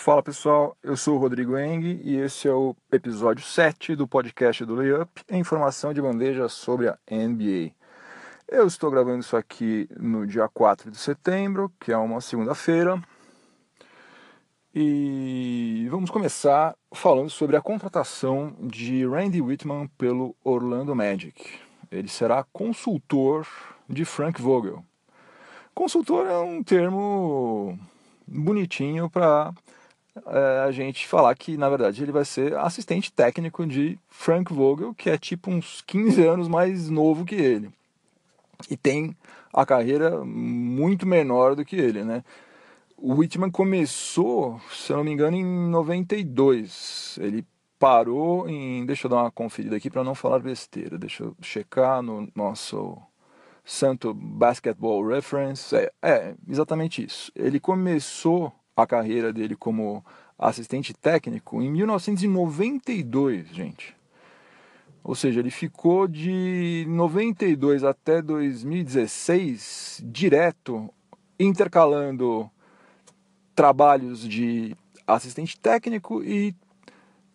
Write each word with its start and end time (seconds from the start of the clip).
Fala 0.00 0.22
pessoal, 0.22 0.76
eu 0.80 0.96
sou 0.96 1.16
o 1.16 1.18
Rodrigo 1.18 1.58
Eng 1.58 2.00
e 2.04 2.16
esse 2.18 2.46
é 2.46 2.52
o 2.52 2.74
episódio 2.90 3.44
7 3.44 3.96
do 3.96 4.06
podcast 4.06 4.64
do 4.64 4.76
Layup, 4.76 5.24
informação 5.28 5.92
de 5.92 6.00
bandeja 6.00 6.48
sobre 6.48 6.88
a 6.88 6.96
NBA. 7.10 7.72
Eu 8.46 8.68
estou 8.68 8.92
gravando 8.92 9.18
isso 9.18 9.36
aqui 9.36 9.88
no 9.98 10.24
dia 10.24 10.48
4 10.48 10.92
de 10.92 10.96
setembro, 10.96 11.70
que 11.80 11.90
é 11.90 11.96
uma 11.96 12.20
segunda-feira, 12.20 13.02
e 14.72 15.88
vamos 15.90 16.10
começar 16.10 16.76
falando 16.94 17.28
sobre 17.28 17.56
a 17.56 17.60
contratação 17.60 18.54
de 18.60 19.04
Randy 19.04 19.42
Whitman 19.42 19.88
pelo 19.98 20.34
Orlando 20.44 20.94
Magic. 20.94 21.58
Ele 21.90 22.08
será 22.08 22.46
consultor 22.52 23.48
de 23.88 24.04
Frank 24.04 24.40
Vogel. 24.40 24.82
Consultor 25.74 26.28
é 26.28 26.38
um 26.38 26.62
termo 26.62 27.76
bonitinho 28.26 29.10
para 29.10 29.52
é, 30.26 30.64
a 30.66 30.70
gente 30.70 31.06
falar 31.06 31.34
que, 31.34 31.56
na 31.56 31.68
verdade, 31.68 32.02
ele 32.02 32.12
vai 32.12 32.24
ser 32.24 32.56
assistente 32.56 33.12
técnico 33.12 33.66
de 33.66 33.98
Frank 34.08 34.52
Vogel, 34.52 34.94
que 34.94 35.10
é 35.10 35.18
tipo 35.18 35.50
uns 35.50 35.82
15 35.86 36.26
anos 36.26 36.48
mais 36.48 36.88
novo 36.88 37.24
que 37.24 37.34
ele. 37.34 37.70
E 38.70 38.76
tem 38.76 39.16
a 39.52 39.64
carreira 39.64 40.24
muito 40.24 41.06
menor 41.06 41.54
do 41.54 41.64
que 41.64 41.76
ele, 41.76 42.04
né? 42.04 42.24
O 42.96 43.14
Whitman 43.14 43.50
começou, 43.50 44.60
se 44.72 44.92
eu 44.92 44.96
não 44.96 45.04
me 45.04 45.12
engano, 45.12 45.36
em 45.36 45.44
92. 45.44 47.18
Ele 47.20 47.46
parou 47.78 48.48
em. 48.48 48.84
Deixa 48.84 49.06
eu 49.06 49.10
dar 49.10 49.22
uma 49.22 49.30
conferida 49.30 49.76
aqui 49.76 49.88
para 49.88 50.02
não 50.02 50.14
falar 50.14 50.40
besteira. 50.40 50.98
Deixa 50.98 51.22
eu 51.22 51.36
checar 51.40 52.02
no 52.02 52.28
nosso 52.34 53.00
Santo 53.64 54.12
Basketball 54.12 55.06
Reference. 55.06 55.76
É, 55.76 55.92
é, 56.02 56.34
exatamente 56.48 57.04
isso. 57.04 57.30
Ele 57.36 57.60
começou 57.60 58.52
a 58.82 58.86
carreira 58.86 59.32
dele 59.32 59.56
como 59.56 60.04
assistente 60.38 60.94
técnico 60.94 61.60
em 61.60 61.70
1992, 61.70 63.48
gente. 63.48 63.96
Ou 65.02 65.14
seja, 65.14 65.40
ele 65.40 65.50
ficou 65.50 66.06
de 66.06 66.84
92 66.88 67.82
até 67.82 68.22
2016 68.22 70.02
direto 70.04 70.88
intercalando 71.40 72.48
trabalhos 73.54 74.26
de 74.28 74.76
assistente 75.06 75.58
técnico 75.58 76.22
e 76.22 76.54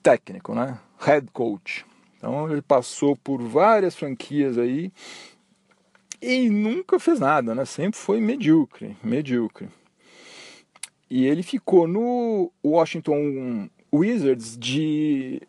técnico, 0.01 0.55
né? 0.55 0.79
Head 0.99 1.27
coach. 1.33 1.85
Então 2.17 2.49
ele 2.49 2.61
passou 2.61 3.17
por 3.17 3.41
várias 3.41 3.95
franquias 3.95 4.57
aí 4.57 4.93
e 6.21 6.49
nunca 6.49 6.97
fez 6.99 7.19
nada, 7.19 7.53
né? 7.53 7.65
Sempre 7.65 7.99
foi 7.99 8.21
medíocre, 8.21 8.95
medíocre. 9.03 9.67
E 11.09 11.25
ele 11.25 11.43
ficou 11.43 11.87
no 11.87 12.51
Washington 12.63 13.69
Wizards 13.91 14.57
de 14.57 15.41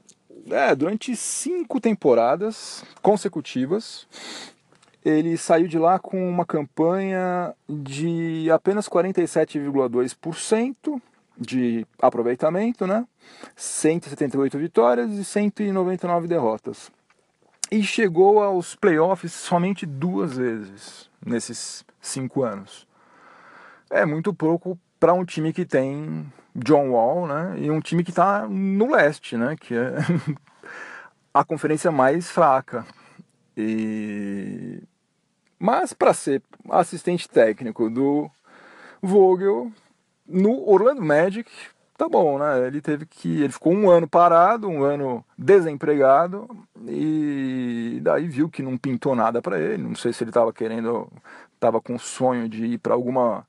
é, 0.51 0.75
durante 0.75 1.15
cinco 1.17 1.81
temporadas 1.81 2.85
consecutivas. 3.01 4.07
Ele 5.05 5.37
saiu 5.37 5.69
de 5.69 5.79
lá 5.79 5.99
com 5.99 6.29
uma 6.29 6.47
campanha 6.47 7.55
de 7.69 8.51
apenas 8.51 8.89
47,2% 8.89 11.01
de 11.37 11.87
aproveitamento, 12.01 12.87
né? 12.87 13.07
178 13.57 14.59
vitórias 14.59 15.13
e 15.13 15.25
199 15.25 16.27
derrotas. 16.27 16.91
E 17.71 17.83
chegou 17.83 18.43
aos 18.43 18.75
playoffs 18.75 19.33
somente 19.33 19.85
duas 19.85 20.37
vezes 20.37 21.11
nesses 21.25 21.85
cinco 22.01 22.43
anos. 22.43 22.87
É 23.91 24.07
muito 24.07 24.33
pouco 24.33 24.79
para 25.05 25.13
um 25.13 25.23
time 25.23 25.53
que 25.53 25.67
tem 25.67 26.25
John 26.57 26.93
Wall, 26.93 27.27
né? 27.27 27.57
E 27.59 27.71
um 27.71 27.79
time 27.79 28.03
que 28.03 28.09
está 28.09 28.49
no 28.49 28.91
leste, 28.91 29.37
né? 29.37 29.55
Que 29.55 29.75
é 29.75 29.97
a 31.35 31.45
conferência 31.45 31.93
mais 31.93 32.31
fraca. 32.31 32.87
E 33.55 34.83
mas 35.59 35.93
para 35.93 36.15
ser 36.15 36.43
assistente 36.71 37.29
técnico 37.29 37.91
do 37.91 38.31
Vogel 39.03 39.71
no 40.27 40.67
Orlando 40.67 41.03
Magic, 41.03 41.51
tá 41.99 42.09
bom, 42.09 42.39
né? 42.39 42.67
Ele 42.67 42.81
teve 42.81 43.05
que. 43.05 43.43
Ele 43.43 43.53
ficou 43.53 43.75
um 43.75 43.91
ano 43.91 44.09
parado, 44.09 44.71
um 44.71 44.83
ano 44.85 45.23
desempregado, 45.37 46.49
e 46.89 48.01
daí 48.01 48.27
viu 48.27 48.49
que 48.49 48.63
não 48.63 48.79
pintou 48.79 49.15
nada 49.15 49.43
para 49.43 49.61
ele. 49.61 49.83
Não 49.83 49.95
sei 49.95 50.15
se 50.15 50.25
ele 50.25 50.31
estava 50.31 50.51
querendo. 50.51 51.13
estava 51.53 51.79
com 51.79 51.99
sonho 51.99 52.49
de 52.49 52.65
ir 52.65 52.79
para 52.79 52.95
alguma 52.95 53.47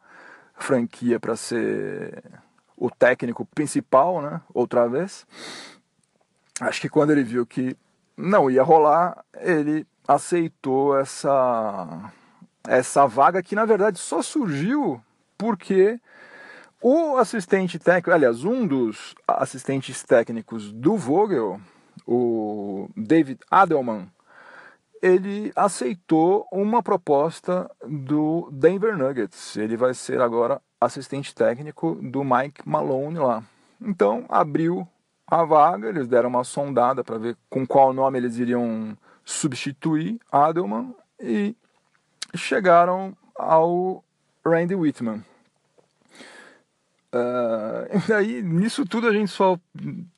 franquia 0.57 1.19
para 1.19 1.35
ser 1.35 2.23
o 2.77 2.89
técnico 2.89 3.45
principal, 3.45 4.21
né? 4.21 4.41
Outra 4.53 4.87
vez. 4.87 5.25
Acho 6.59 6.81
que 6.81 6.89
quando 6.89 7.11
ele 7.11 7.23
viu 7.23 7.45
que 7.45 7.75
não 8.17 8.49
ia 8.49 8.63
rolar, 8.63 9.23
ele 9.35 9.85
aceitou 10.07 10.97
essa 10.97 12.11
essa 12.67 13.05
vaga 13.05 13.43
que 13.43 13.53
na 13.53 13.63
verdade 13.63 13.99
só 13.99 14.23
surgiu 14.23 14.99
porque 15.37 15.99
o 16.81 17.17
assistente 17.17 17.79
técnico, 17.79 18.11
aliás, 18.11 18.43
um 18.43 18.65
dos 18.65 19.15
assistentes 19.27 20.03
técnicos 20.03 20.71
do 20.71 20.95
Vogel, 20.95 21.59
o 22.05 22.87
David 22.95 23.39
Adelman, 23.49 24.07
ele 25.05 25.53
aceitou 25.55 26.47
uma 26.51 26.81
proposta 26.81 27.69
do 27.87 28.49
Denver 28.51 28.97
Nuggets. 28.97 29.55
Ele 29.55 29.77
vai 29.77 29.93
ser 29.93 30.19
agora 30.19 30.59
assistente 30.81 31.35
técnico 31.35 31.93
do 32.01 32.23
Mike 32.23 32.67
Malone 32.67 33.19
lá. 33.19 33.43
Então 33.79 34.25
abriu 34.27 34.87
a 35.27 35.43
vaga, 35.43 35.89
eles 35.89 36.07
deram 36.07 36.29
uma 36.29 36.43
sondada 36.43 37.03
para 37.03 37.19
ver 37.19 37.37
com 37.51 37.67
qual 37.67 37.93
nome 37.93 38.17
eles 38.17 38.37
iriam 38.37 38.97
substituir 39.23 40.19
Adelman 40.31 40.95
e 41.19 41.55
chegaram 42.33 43.15
ao 43.35 44.03
Randy 44.43 44.73
Whitman. 44.73 45.23
Uh, 47.13 47.85
e 48.09 48.13
aí, 48.13 48.41
nisso 48.41 48.87
tudo 48.87 49.07
a 49.07 49.13
gente 49.13 49.29
só 49.29 49.59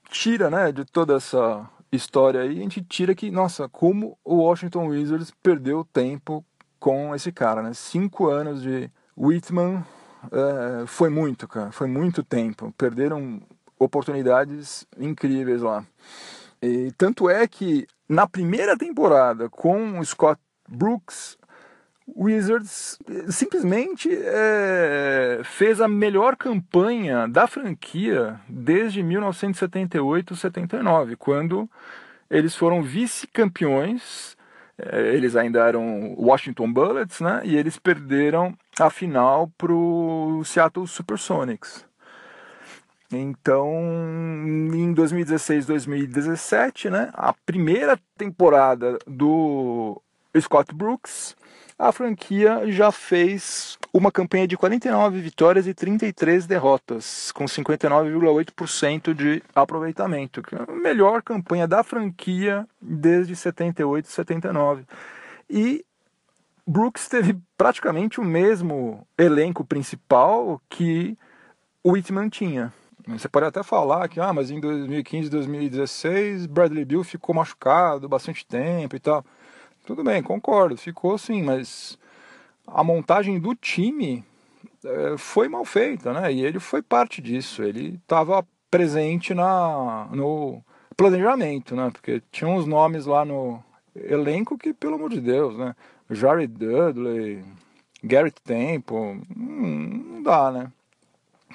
tira, 0.09 0.49
né, 0.49 0.71
de 0.71 0.85
toda 0.85 1.17
essa 1.17 1.69
história 1.91 2.41
aí, 2.41 2.59
a 2.59 2.61
gente 2.61 2.81
tira 2.81 3.15
que, 3.15 3.31
nossa, 3.31 3.69
como 3.69 4.17
o 4.23 4.35
Washington 4.35 4.87
Wizards 4.87 5.31
perdeu 5.41 5.85
tempo 5.85 6.45
com 6.79 7.15
esse 7.15 7.31
cara, 7.31 7.61
né? 7.61 7.73
Cinco 7.73 8.27
anos 8.29 8.61
de 8.61 8.89
Whitman 9.17 9.83
é, 10.31 10.85
foi 10.85 11.09
muito, 11.09 11.47
cara, 11.47 11.71
foi 11.71 11.87
muito 11.87 12.23
tempo. 12.23 12.73
Perderam 12.77 13.41
oportunidades 13.79 14.85
incríveis 14.97 15.61
lá. 15.61 15.85
E 16.61 16.91
tanto 16.97 17.29
é 17.29 17.47
que 17.47 17.87
na 18.09 18.27
primeira 18.27 18.77
temporada 18.77 19.49
com 19.49 19.99
o 19.99 20.05
Scott 20.05 20.41
Brooks, 20.67 21.37
Wizards 22.15 22.97
simplesmente 23.29 24.09
é, 24.11 25.41
fez 25.43 25.81
a 25.81 25.87
melhor 25.87 26.35
campanha 26.35 27.27
da 27.27 27.45
franquia 27.47 28.39
desde 28.47 29.01
1978-79, 29.03 31.15
quando 31.17 31.67
eles 32.29 32.55
foram 32.55 32.81
vice-campeões. 32.81 34.35
É, 34.77 35.13
eles 35.13 35.35
ainda 35.35 35.67
eram 35.67 36.15
Washington 36.17 36.71
Bullets, 36.71 37.19
né? 37.19 37.41
E 37.43 37.57
eles 37.57 37.77
perderam 37.79 38.55
a 38.79 38.89
final 38.89 39.51
para 39.57 39.73
o 39.73 40.41
Seattle 40.45 40.87
Supersonics. 40.87 41.85
Então, 43.11 43.67
em 44.73 44.93
2016-2017, 44.93 46.89
né, 46.89 47.09
a 47.13 47.33
primeira 47.33 47.97
temporada 48.17 48.97
do 49.07 50.01
Scott 50.37 50.75
Brooks, 50.75 51.33
a 51.77 51.91
franquia 51.91 52.69
já 52.71 52.91
fez 52.91 53.77
uma 53.93 54.11
campanha 54.11 54.47
de 54.47 54.57
49 54.57 55.21
vitórias 55.21 55.67
e 55.67 55.73
33 55.73 56.47
derrotas, 56.47 57.31
com 57.31 57.45
59,8% 57.45 59.13
de 59.13 59.43
aproveitamento, 59.53 60.41
que 60.41 60.55
é 60.55 60.59
a 60.67 60.71
melhor 60.71 61.21
campanha 61.21 61.67
da 61.67 61.83
franquia 61.83 62.67
desde 62.81 63.35
78 63.35 64.05
e 64.05 64.07
79. 64.09 64.85
E 65.49 65.85
Brooks 66.65 67.07
teve 67.07 67.37
praticamente 67.55 68.19
o 68.19 68.23
mesmo 68.23 69.07
elenco 69.17 69.63
principal 69.63 70.61
que 70.67 71.17
o 71.83 71.91
Whitman 71.91 72.27
tinha. 72.27 72.73
Você 73.07 73.29
pode 73.29 73.45
até 73.45 73.63
falar 73.63 74.09
que, 74.09 74.19
ah, 74.19 74.33
mas 74.33 74.51
em 74.51 74.59
2015 74.59 75.29
2016 75.29 76.45
Bradley 76.45 76.83
Bill 76.83 77.05
ficou 77.05 77.33
machucado 77.33 78.09
bastante 78.09 78.45
tempo 78.45 78.97
e 78.97 78.99
tal. 78.99 79.23
Tudo 79.87 80.03
bem, 80.03 80.21
concordo, 80.21 80.75
ficou 80.75 81.17
sim, 81.17 81.41
mas 81.41 81.97
a 82.67 82.83
montagem 82.83 83.39
do 83.39 83.55
time 83.55 84.21
é, 84.83 85.17
foi 85.17 85.47
mal 85.47 85.63
feita, 85.63 86.11
né? 86.11 86.29
E 86.33 86.45
ele 86.45 86.59
foi 86.59 86.81
parte 86.81 87.21
disso. 87.21 87.63
Ele 87.63 87.95
estava 87.95 88.45
presente 88.69 89.33
na, 89.33 90.09
no 90.11 90.61
planejamento, 90.97 91.73
né? 91.73 91.89
Porque 91.89 92.21
tinha 92.29 92.49
uns 92.49 92.65
nomes 92.65 93.05
lá 93.05 93.23
no 93.23 93.63
elenco 93.95 94.57
que, 94.57 94.73
pelo 94.73 94.95
amor 94.95 95.09
de 95.09 95.21
Deus, 95.21 95.57
né? 95.57 95.73
Jared 96.09 96.53
Dudley, 96.53 97.45
Garrett 98.03 98.41
Temple, 98.41 99.21
hum, 99.37 100.15
não 100.15 100.21
dá, 100.21 100.51
né? 100.51 100.71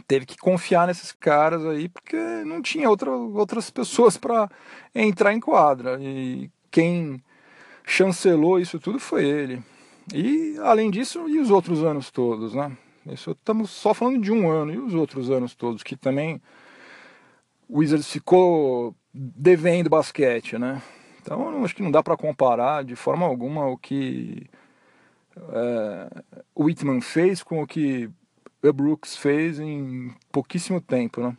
teve 0.09 0.25
que 0.25 0.39
confiar 0.39 0.87
nesses 0.87 1.13
caras 1.13 1.67
aí 1.67 1.87
porque 1.87 2.17
não 2.47 2.63
tinha 2.63 2.89
outra, 2.89 3.11
outras 3.11 3.69
pessoas 3.69 4.17
para 4.17 4.51
entrar 4.95 5.35
em 5.35 5.41
quadra 5.41 5.99
e 6.01 6.51
quem 6.71 7.23
chancelou 7.85 8.59
isso 8.59 8.79
tudo 8.79 8.99
foi 8.99 9.25
ele. 9.25 9.63
E 10.13 10.57
além 10.63 10.91
disso 10.91 11.29
e 11.29 11.39
os 11.39 11.51
outros 11.51 11.83
anos 11.83 12.11
todos 12.11 12.55
né? 12.55 12.77
Isso 13.07 13.33
estamos 13.33 13.71
só 13.71 13.93
falando 13.93 14.21
de 14.21 14.33
um 14.33 14.51
ano 14.51 14.73
e 14.73 14.79
os 14.79 14.95
outros 14.95 15.31
anos 15.31 15.55
todos 15.55 15.83
que 15.83 15.97
também 15.97 16.41
o 17.69 17.79
Wizards 17.79 18.11
ficou 18.11 18.95
devendo 19.13 19.91
basquete 19.91 20.59
né? 20.59 20.83
Então 21.21 21.65
acho 21.65 21.75
que 21.75 21.83
não 21.83 21.91
dá 21.91 22.03
para 22.03 22.17
comparar 22.17 22.85
de 22.85 22.97
forma 22.97 23.27
alguma 23.27 23.67
o 23.67 23.77
que 23.77 24.49
é, 25.37 26.23
o 26.55 26.65
Whitman 26.65 27.01
fez 27.01 27.43
com 27.43 27.63
o 27.63 27.67
que 27.67 28.11
o 28.63 28.73
Brooks 28.73 29.17
fez 29.17 29.59
em 29.59 30.15
pouquíssimo 30.31 30.81
tempo, 30.81 31.21
né? 31.21 31.37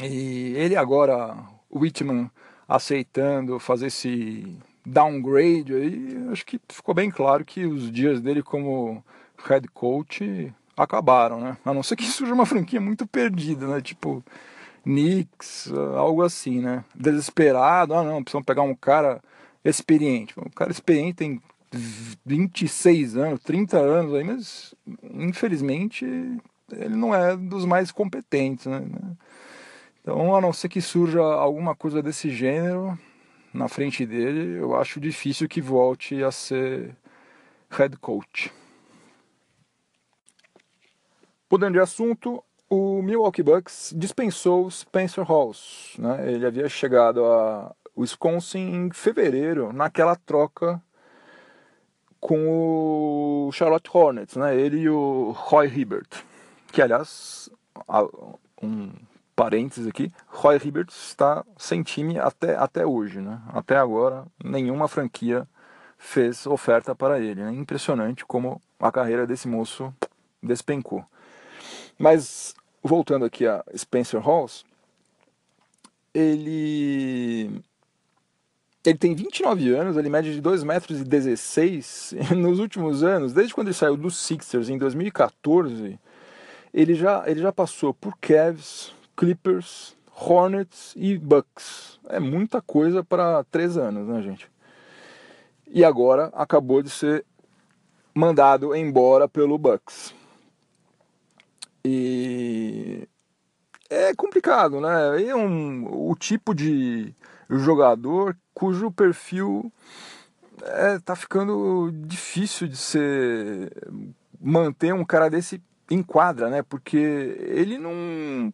E 0.00 0.54
ele 0.56 0.76
agora, 0.76 1.36
o 1.70 1.80
Whitman, 1.80 2.30
aceitando 2.66 3.58
fazer 3.58 3.86
esse 3.86 4.58
downgrade 4.88 5.74
aí, 5.74 6.28
acho 6.30 6.44
que 6.46 6.60
ficou 6.68 6.94
bem 6.94 7.10
claro 7.10 7.44
que 7.44 7.66
os 7.66 7.90
dias 7.90 8.20
dele 8.20 8.42
como 8.42 9.04
head 9.46 9.68
coach 9.68 10.52
acabaram, 10.76 11.40
né? 11.40 11.56
A 11.64 11.74
não 11.74 11.82
ser 11.82 11.96
que 11.96 12.04
surja 12.06 12.34
uma 12.34 12.46
franquia 12.46 12.80
muito 12.80 13.06
perdida, 13.06 13.66
né? 13.66 13.80
Tipo 13.80 14.24
Knicks, 14.82 15.70
algo 15.96 16.22
assim, 16.22 16.60
né? 16.60 16.84
Desesperado, 16.94 17.94
ah 17.94 18.02
não, 18.02 18.22
precisamos 18.22 18.46
pegar 18.46 18.62
um 18.62 18.74
cara 18.74 19.20
experiente. 19.64 20.34
Um 20.38 20.50
cara 20.50 20.70
experiente 20.70 21.16
tem 21.16 21.42
26 22.24 23.16
anos, 23.16 23.40
30 23.40 23.76
anos 23.76 24.14
aí, 24.14 24.24
mas 24.24 24.74
infelizmente 25.14 26.06
ele 26.72 26.96
não 26.96 27.14
é 27.14 27.36
dos 27.36 27.64
mais 27.64 27.92
competentes, 27.92 28.66
né? 28.66 28.82
Então, 30.00 30.34
a 30.34 30.40
não 30.40 30.54
ser 30.54 30.70
que 30.70 30.80
surja 30.80 31.20
alguma 31.20 31.74
coisa 31.74 32.02
desse 32.02 32.30
gênero 32.30 32.98
na 33.52 33.68
frente 33.68 34.04
dele, 34.04 34.58
eu 34.58 34.76
acho 34.76 35.00
difícil 35.00 35.48
que 35.48 35.60
volte 35.60 36.22
a 36.22 36.30
ser 36.30 36.96
head 37.70 37.96
coach. 37.98 38.52
Mudando 41.50 41.74
de 41.74 41.80
assunto, 41.80 42.44
o 42.68 43.00
Milwaukee 43.02 43.42
Bucks 43.42 43.94
dispensou 43.96 44.70
Spencer 44.70 45.24
Halls. 45.24 45.96
Né? 45.98 46.32
Ele 46.32 46.46
havia 46.46 46.68
chegado 46.68 47.24
a 47.24 47.74
Wisconsin 47.96 48.58
em 48.58 48.90
fevereiro, 48.92 49.72
naquela 49.72 50.14
troca 50.14 50.80
com 52.20 53.46
o 53.46 53.52
Charlotte 53.52 53.88
Hornets, 53.92 54.36
né? 54.36 54.56
Ele 54.56 54.78
e 54.78 54.88
o 54.88 55.30
Roy 55.30 55.68
Hibbert, 55.68 56.08
que 56.72 56.82
aliás, 56.82 57.48
um 58.60 58.92
parênteses 59.38 59.86
aqui, 59.86 60.10
Roy 60.26 60.56
Hibbert 60.56 60.88
está 60.88 61.44
sem 61.56 61.80
time 61.84 62.18
até, 62.18 62.56
até 62.56 62.84
hoje, 62.84 63.20
né? 63.20 63.40
Até 63.50 63.76
agora, 63.76 64.26
nenhuma 64.42 64.88
franquia 64.88 65.46
fez 65.96 66.44
oferta 66.44 66.92
para 66.92 67.20
ele. 67.20 67.44
Né? 67.44 67.52
Impressionante 67.52 68.26
como 68.26 68.60
a 68.80 68.90
carreira 68.90 69.28
desse 69.28 69.46
moço 69.46 69.94
despencou. 70.42 71.04
Mas 71.96 72.52
voltando 72.82 73.24
aqui 73.24 73.46
a 73.46 73.64
Spencer 73.76 74.20
Halls, 74.20 74.64
ele 76.12 77.62
ele 78.84 78.98
tem 78.98 79.14
29 79.14 79.72
anos, 79.72 79.96
ele 79.96 80.10
mede 80.10 80.34
de 80.34 80.40
2 80.40 80.64
metros 80.64 81.00
e 81.00 81.04
16. 81.04 82.14
Nos 82.36 82.58
últimos 82.58 83.04
anos, 83.04 83.32
desde 83.32 83.54
quando 83.54 83.68
ele 83.68 83.74
saiu 83.74 83.96
dos 83.96 84.16
Sixers 84.16 84.68
em 84.68 84.78
2014, 84.78 85.96
ele 86.74 86.94
já, 86.94 87.22
ele 87.26 87.40
já 87.40 87.52
passou 87.52 87.94
por 87.94 88.16
Cavs, 88.18 88.97
Clippers, 89.18 89.96
Hornets 90.14 90.94
e 90.96 91.18
Bucks. 91.18 91.98
É 92.08 92.20
muita 92.20 92.62
coisa 92.62 93.02
para 93.02 93.42
3 93.50 93.76
anos, 93.76 94.06
né, 94.06 94.22
gente? 94.22 94.48
E 95.66 95.84
agora 95.84 96.30
acabou 96.32 96.80
de 96.84 96.88
ser 96.88 97.26
mandado 98.14 98.76
embora 98.76 99.28
pelo 99.28 99.58
Bucks. 99.58 100.14
E 101.84 103.08
é 103.90 104.14
complicado, 104.14 104.80
né? 104.80 105.20
É 105.20 105.34
um, 105.34 106.10
o 106.10 106.14
tipo 106.14 106.54
de 106.54 107.12
jogador 107.50 108.36
cujo 108.54 108.92
perfil 108.92 109.72
é, 110.62 111.00
tá 111.00 111.16
ficando 111.16 111.90
difícil 112.06 112.68
de 112.68 112.76
ser 112.76 113.72
manter 114.40 114.94
um 114.94 115.04
cara 115.04 115.28
desse 115.28 115.60
em 115.90 116.04
quadra, 116.04 116.48
né? 116.50 116.62
Porque 116.62 116.96
ele 116.96 117.78
não 117.78 118.52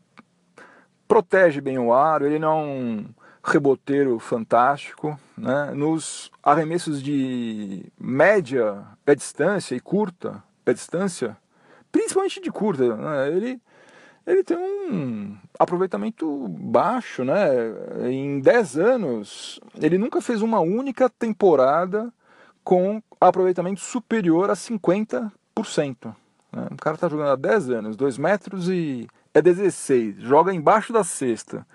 protege 1.07 1.61
bem 1.61 1.79
o 1.79 1.93
aro, 1.93 2.27
ele 2.27 2.39
não 2.39 2.49
é 2.51 2.63
um 2.63 3.07
reboteiro 3.43 4.19
fantástico, 4.19 5.19
né? 5.37 5.73
Nos 5.75 6.31
arremessos 6.43 7.03
de 7.03 7.85
média 7.99 8.83
distância 9.15 9.75
e 9.75 9.81
curta 9.81 10.43
distância, 10.73 11.37
principalmente 11.93 12.41
de 12.41 12.51
curta, 12.51 12.97
né? 12.97 13.29
ele 13.29 13.61
ele 14.27 14.43
tem 14.43 14.57
um 14.57 15.37
aproveitamento 15.59 16.49
baixo, 16.49 17.25
né? 17.25 17.47
Em 18.11 18.41
10 18.41 18.79
anos, 18.79 19.61
ele 19.79 19.99
nunca 19.99 20.23
fez 20.23 20.41
uma 20.41 20.61
única 20.61 21.11
temporada 21.11 22.11
com 22.63 23.03
aproveitamento 23.21 23.81
superior 23.81 24.51
a 24.51 24.55
50%. 24.55 25.31
Né? 26.51 26.69
O 26.71 26.77
cara 26.77 26.95
está 26.95 27.07
jogando 27.07 27.33
há 27.33 27.37
10 27.37 27.71
anos, 27.71 27.97
2 27.97 28.17
metros 28.17 28.71
e 28.71 29.07
é 29.35 29.43
16, 29.43 30.21
joga 30.21 30.55
embaixo 30.55 30.93
da 30.93 31.03
cesta. 31.03 31.67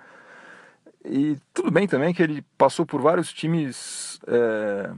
E 1.04 1.38
tudo 1.54 1.70
bem 1.70 1.88
também 1.88 2.14
que 2.14 2.24
ele 2.24 2.42
passou 2.58 2.86
por 2.86 3.02
vários 3.02 3.32
times 3.34 4.20
é, 4.28 4.92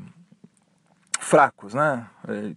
fracos, 1.20 1.74
né? 1.74 2.08
É, 2.28 2.54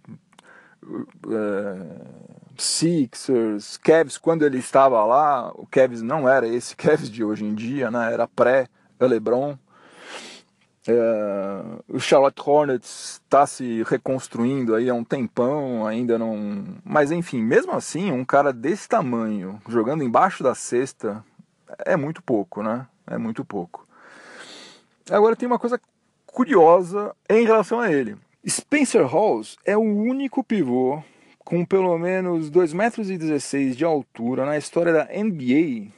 é, 1.31 2.25
Sixers, 2.57 3.77
Cavs, 3.77 4.17
quando 4.17 4.45
ele 4.45 4.59
estava 4.59 5.03
lá, 5.03 5.51
o 5.55 5.67
Cavs 5.67 6.01
não 6.01 6.29
era 6.29 6.47
esse 6.47 6.75
Cavs 6.75 7.09
de 7.09 7.23
hoje 7.23 7.43
em 7.43 7.53
dia, 7.53 7.91
né? 7.91 8.13
era 8.13 8.27
pré-LeBron. 8.27 9.57
É, 10.87 11.63
o 11.87 11.99
Charlotte 11.99 12.41
Hornets 12.45 13.21
está 13.23 13.47
se 13.47 13.83
reconstruindo 13.83 14.75
aí 14.75 14.89
há 14.89 14.93
um 14.93 15.03
tempão, 15.03 15.85
ainda 15.85 16.17
não. 16.17 16.63
Mas 16.83 17.11
enfim, 17.11 17.41
mesmo 17.41 17.71
assim, 17.71 18.11
um 18.11 18.23
cara 18.23 18.53
desse 18.53 18.87
tamanho, 18.87 19.59
jogando 19.67 20.03
embaixo 20.03 20.43
da 20.43 20.53
cesta, 20.53 21.23
é 21.85 21.95
muito 21.95 22.21
pouco, 22.21 22.61
né? 22.61 22.87
É 23.07 23.17
muito 23.17 23.43
pouco. 23.43 23.85
Agora 25.09 25.35
tem 25.35 25.47
uma 25.47 25.59
coisa 25.59 25.79
curiosa 26.25 27.15
em 27.29 27.45
relação 27.45 27.79
a 27.79 27.91
ele. 27.91 28.15
Spencer 28.47 29.05
Halls 29.05 29.57
é 29.65 29.75
o 29.75 29.81
único 29.81 30.43
pivô 30.43 31.01
com 31.39 31.63
pelo 31.63 31.97
menos 31.97 32.49
2,16 32.49 32.73
metros 32.73 33.77
de 33.77 33.85
altura 33.85 34.45
na 34.45 34.57
história 34.57 34.91
da 34.91 35.05
NBA, 35.05 35.91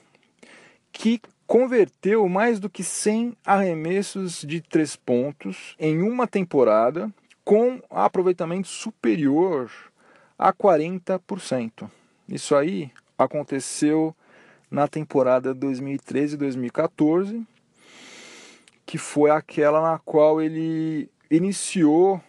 que 0.91 1.22
converteu 1.48 2.27
mais 2.27 2.60
do 2.60 2.70
que 2.70 2.84
100 2.84 3.36
arremessos 3.46 4.42
de 4.42 4.60
três 4.60 4.98
pontos 4.98 5.75
em 5.80 6.01
uma 6.01 6.27
temporada, 6.27 7.10
com 7.44 7.82
aproveitamento 7.89 8.68
superior 8.68 9.72
a 10.38 10.51
40%. 10.51 11.89
Isso 12.27 12.54
aí 12.54 12.92
aconteceu 13.18 14.13
na 14.70 14.86
temporada 14.88 15.56
2013-2014, 15.56 17.46
que 18.86 18.98
foi 18.98 19.32
aquela 19.32 19.82
na 19.82 19.98
qual 20.00 20.42
ele 20.42 21.10
iniciou 21.32 22.22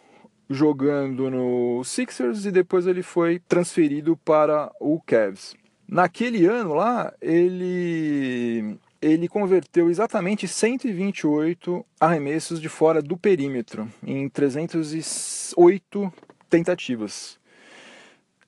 jogando 0.48 1.28
no 1.28 1.82
Sixers 1.82 2.46
e 2.46 2.52
depois 2.52 2.86
ele 2.86 3.02
foi 3.02 3.40
transferido 3.40 4.16
para 4.16 4.70
o 4.80 5.00
Cavs. 5.00 5.56
Naquele 5.86 6.46
ano 6.46 6.74
lá, 6.74 7.12
ele 7.20 8.78
ele 9.00 9.28
converteu 9.28 9.88
exatamente 9.88 10.48
128 10.48 11.86
arremessos 12.00 12.60
de 12.60 12.68
fora 12.68 13.00
do 13.00 13.16
perímetro 13.16 13.88
em 14.02 14.28
308 14.28 16.12
tentativas. 16.50 17.38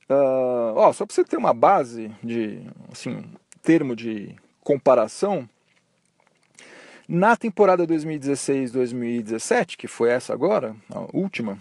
Uh, 0.08 0.74
ó, 0.74 0.92
só 0.92 1.06
para 1.06 1.14
você 1.14 1.24
ter 1.24 1.36
uma 1.36 1.54
base 1.54 2.10
de 2.22 2.62
assim, 2.90 3.24
termo 3.62 3.94
de 3.94 4.34
comparação, 4.60 5.48
na 7.08 7.36
temporada 7.36 7.86
2016-2017, 7.86 9.76
que 9.76 9.86
foi 9.88 10.10
essa 10.10 10.32
agora, 10.32 10.76
a 10.88 11.06
última, 11.12 11.60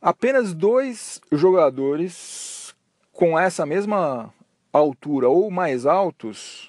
apenas 0.00 0.54
dois 0.54 1.20
jogadores 1.32 2.74
com 3.12 3.38
essa 3.38 3.66
mesma 3.66 4.32
altura 4.72 5.28
ou 5.28 5.50
mais 5.50 5.84
altos 5.86 6.67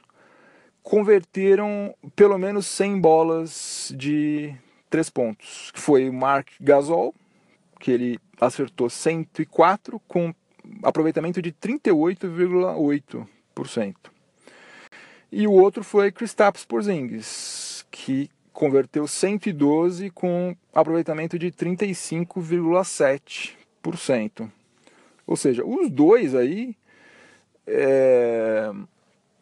converteram 0.83 1.95
pelo 2.15 2.37
menos 2.37 2.65
100 2.67 2.99
bolas 2.99 3.93
de 3.95 4.53
três 4.89 5.09
pontos. 5.09 5.71
Foi 5.75 6.09
o 6.09 6.13
Mark 6.13 6.49
Gasol, 6.59 7.13
que 7.79 7.91
ele 7.91 8.19
acertou 8.39 8.89
104 8.89 9.99
com 10.07 10.33
aproveitamento 10.83 11.41
de 11.41 11.51
38,8%. 11.51 13.27
26%. 13.59 13.95
E 15.31 15.47
o 15.47 15.51
outro 15.51 15.83
foi 15.83 16.11
Kristaps 16.11 16.65
Porzingis, 16.65 17.85
que 17.91 18.31
converteu 18.51 19.07
112 19.07 20.09
com 20.09 20.55
aproveitamento 20.73 21.37
de 21.37 21.51
35,7%. 21.51 24.51
Ou 25.27 25.35
seja, 25.35 25.63
os 25.63 25.91
dois 25.91 26.33
aí 26.33 26.75
é, 27.67 28.71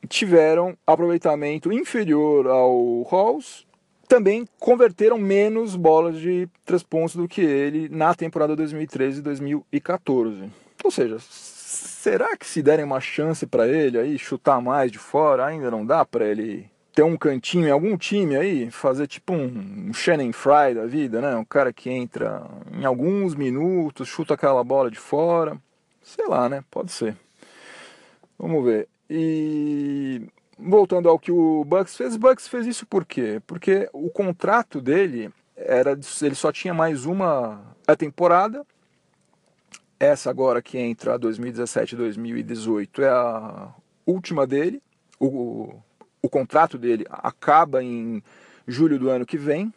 tiveram 0.07 0.77
aproveitamento 0.85 1.71
inferior 1.71 2.47
ao 2.47 3.03
Halls, 3.03 3.67
também 4.07 4.47
converteram 4.59 5.17
menos 5.17 5.75
bolas 5.75 6.17
de 6.17 6.47
três 6.65 6.81
pontos 6.81 7.15
do 7.15 7.27
que 7.27 7.41
ele 7.41 7.89
na 7.89 8.15
temporada 8.15 8.55
2013 8.55 9.19
e 9.19 9.21
2014. 9.21 10.49
Ou 10.83 10.91
seja, 10.91 11.17
será 11.19 12.37
que 12.37 12.45
se 12.45 12.61
derem 12.61 12.85
uma 12.85 13.01
chance 13.01 13.45
para 13.45 13.67
ele 13.67 13.99
aí 13.99 14.17
chutar 14.17 14.61
mais 14.61 14.91
de 14.91 14.97
fora, 14.97 15.45
ainda 15.45 15.69
não 15.69 15.85
dá 15.85 16.05
para 16.05 16.25
ele 16.25 16.69
ter 16.97 17.03
um 17.03 17.17
cantinho 17.17 17.67
em 17.67 17.71
algum 17.71 17.95
time 17.95 18.35
aí, 18.35 18.71
fazer 18.71 19.05
tipo 19.05 19.33
um, 19.33 19.89
um 19.89 19.93
Shannon 19.93 20.33
Fry 20.33 20.73
da 20.73 20.87
vida, 20.87 21.21
né? 21.21 21.35
Um 21.35 21.45
cara 21.45 21.71
que 21.71 21.91
entra 21.91 22.43
em 22.71 22.85
alguns 22.85 23.35
minutos, 23.35 24.07
chuta 24.07 24.33
aquela 24.33 24.63
bola 24.63 24.89
de 24.89 24.97
fora. 24.97 25.57
Sei 26.01 26.25
lá, 26.25 26.47
né? 26.47 26.63
Pode 26.71 26.91
ser. 26.91 27.15
Vamos 28.39 28.63
ver. 28.63 28.87
E 29.09 30.27
voltando 30.57 31.07
ao 31.07 31.19
que 31.19 31.31
o 31.31 31.63
Bucks 31.63 31.95
fez, 31.95 32.17
Bucks 32.17 32.47
fez 32.47 32.65
isso 32.65 32.85
por 32.85 33.05
quê? 33.05 33.41
Porque 33.45 33.89
o 33.93 34.09
contrato 34.09 34.81
dele 34.81 35.31
era 35.55 35.97
ele 36.21 36.35
só 36.35 36.51
tinha 36.51 36.73
mais 36.73 37.05
uma 37.05 37.75
temporada. 37.97 38.65
Essa 39.99 40.29
agora 40.29 40.61
que 40.61 40.77
entra 40.77 41.17
2017-2018 41.19 42.99
é 42.99 43.09
a 43.09 43.73
última 44.05 44.45
dele. 44.45 44.81
O, 45.19 45.73
o 46.21 46.29
contrato 46.29 46.77
dele 46.77 47.05
acaba 47.09 47.83
em 47.83 48.21
julho 48.67 48.99
do 48.99 49.09
ano 49.09 49.25
que 49.25 49.37
vem. 49.37 49.73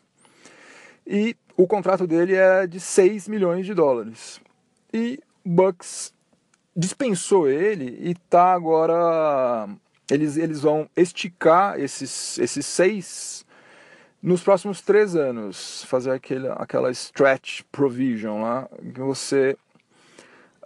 E 1.06 1.34
o 1.56 1.66
contrato 1.66 2.06
dele 2.06 2.34
é 2.34 2.66
de 2.66 2.78
6 2.78 3.28
milhões 3.28 3.64
de 3.64 3.72
dólares. 3.72 4.40
E 4.92 5.18
Bucks 5.44 6.12
dispensou 6.76 7.48
ele 7.48 7.98
e 8.00 8.14
tá 8.14 8.52
agora. 8.52 9.68
Eles, 10.10 10.36
eles 10.36 10.60
vão 10.60 10.88
esticar 10.96 11.78
esses, 11.78 12.38
esses 12.38 12.66
seis 12.66 13.46
nos 14.22 14.42
próximos 14.42 14.80
três 14.80 15.14
anos. 15.14 15.84
Fazer 15.84 16.10
aquele, 16.10 16.48
aquela 16.48 16.90
stretch 16.90 17.62
provision 17.70 18.42
lá, 18.42 18.68
que 18.94 19.00
você 19.00 19.56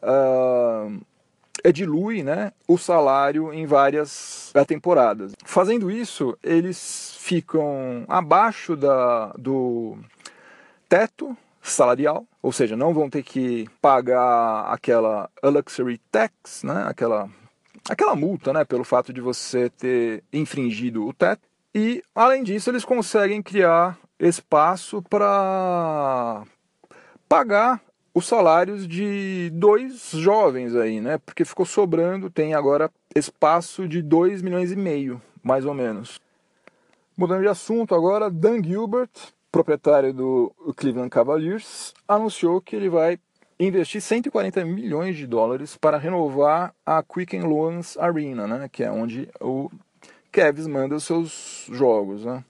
uh, 0.03 1.73
dilui 1.73 2.23
né, 2.23 2.53
o 2.67 2.79
salário 2.79 3.53
em 3.53 3.67
várias 3.67 4.53
temporadas. 4.67 5.33
Fazendo 5.45 5.91
isso, 5.91 6.37
eles 6.43 7.17
ficam 7.19 8.05
abaixo 8.09 8.77
da, 8.77 9.29
do 9.39 9.99
teto 10.89 11.37
salarial, 11.71 12.27
ou 12.43 12.53
seja, 12.53 12.77
não 12.77 12.93
vão 12.93 13.09
ter 13.09 13.23
que 13.23 13.69
pagar 13.81 14.67
aquela 14.73 15.31
luxury 15.43 15.99
tax, 16.11 16.63
né, 16.63 16.85
aquela, 16.87 17.29
aquela 17.89 18.15
multa 18.15 18.53
né, 18.53 18.65
pelo 18.65 18.85
fato 18.85 19.13
de 19.13 19.21
você 19.21 19.71
ter 19.71 20.23
infringido 20.33 21.07
o 21.07 21.13
teto. 21.13 21.43
E, 21.75 22.03
além 22.15 22.45
disso, 22.45 22.71
eles 22.71 22.85
conseguem 22.85 23.43
criar 23.43 23.99
espaço 24.21 25.03
para 25.03 26.45
pagar 27.29 27.81
os 28.15 28.27
salários 28.27 28.87
de 28.87 29.51
dois 29.53 30.11
jovens 30.13 30.77
aí, 30.77 31.01
né? 31.01 31.19
Porque 31.19 31.45
ficou 31.45 31.67
sobrando, 31.67 32.31
tem 32.31 32.55
agora 32.55 32.89
espaço 33.13 33.89
de 33.89 34.01
2 34.01 34.41
milhões 34.41 34.71
e 34.71 34.77
meio, 34.77 35.21
mais 35.43 35.65
ou 35.65 35.75
menos. 35.75 36.21
Mudando 37.17 37.43
de 37.43 37.49
assunto 37.49 37.93
agora, 37.93 38.31
Dan 38.31 38.63
Gilbert 38.63 39.11
proprietário 39.55 40.13
do 40.13 40.53
Cleveland 40.77 41.09
Cavaliers, 41.11 41.95
anunciou 42.09 42.61
que 42.61 42.75
ele 42.75 42.89
vai 42.89 43.21
investir 43.57 44.01
140 44.01 44.65
milhões 44.65 45.17
de 45.17 45.29
dólares 45.29 45.77
para 45.77 45.97
renovar 45.97 46.75
a 46.85 47.01
Quicken 47.05 47.43
Loans 47.43 47.97
Arena, 47.97 48.49
né, 48.49 48.69
que 48.69 48.83
é 48.83 48.91
onde 48.91 49.29
o 49.41 49.71
Cavs 50.33 50.67
manda 50.67 50.97
os 50.97 51.05
seus 51.05 51.69
jogos. 51.71 52.25
Né. 52.25 52.43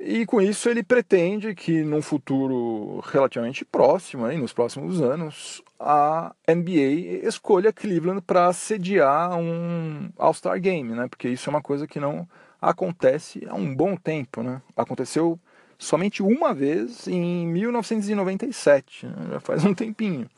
E 0.00 0.24
com 0.24 0.40
isso 0.40 0.66
ele 0.70 0.82
pretende 0.82 1.54
que 1.54 1.82
num 1.82 2.00
futuro 2.00 3.00
relativamente 3.04 3.62
próximo, 3.62 4.24
aí, 4.24 4.38
nos 4.38 4.54
próximos 4.54 4.98
anos, 4.98 5.62
a 5.78 6.34
NBA 6.48 7.26
escolha 7.28 7.70
Cleveland 7.70 8.22
para 8.22 8.50
sediar 8.54 9.38
um 9.38 10.08
All-Star 10.16 10.58
Game, 10.58 10.94
né? 10.94 11.06
Porque 11.06 11.28
isso 11.28 11.50
é 11.50 11.52
uma 11.52 11.60
coisa 11.60 11.86
que 11.86 12.00
não 12.00 12.26
acontece 12.62 13.46
há 13.46 13.54
um 13.54 13.74
bom 13.74 13.94
tempo, 13.94 14.42
né? 14.42 14.62
Aconteceu 14.74 15.38
somente 15.82 16.22
uma 16.22 16.54
vez 16.54 17.08
em 17.08 17.44
1997, 17.48 19.04
né? 19.06 19.14
já 19.32 19.40
faz 19.40 19.64
um 19.64 19.74
tempinho. 19.74 20.28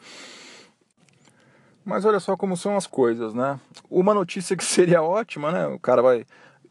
Mas 1.84 2.06
olha 2.06 2.18
só 2.18 2.34
como 2.34 2.56
são 2.56 2.78
as 2.78 2.86
coisas, 2.86 3.34
né? 3.34 3.60
Uma 3.90 4.14
notícia 4.14 4.56
que 4.56 4.64
seria 4.64 5.02
ótima, 5.02 5.52
né? 5.52 5.66
O 5.66 5.78
cara 5.78 6.00
vai 6.00 6.24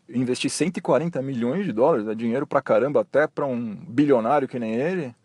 investir 0.09 0.49
140 0.49 1.21
milhões 1.21 1.65
de 1.65 1.71
dólares, 1.71 2.07
é 2.07 2.15
dinheiro 2.15 2.47
pra 2.47 2.63
caramba 2.63 3.01
até 3.01 3.27
para 3.27 3.45
um 3.45 3.75
bilionário 3.75 4.47
que 4.47 4.57
nem 4.57 4.73
ele. 4.73 5.15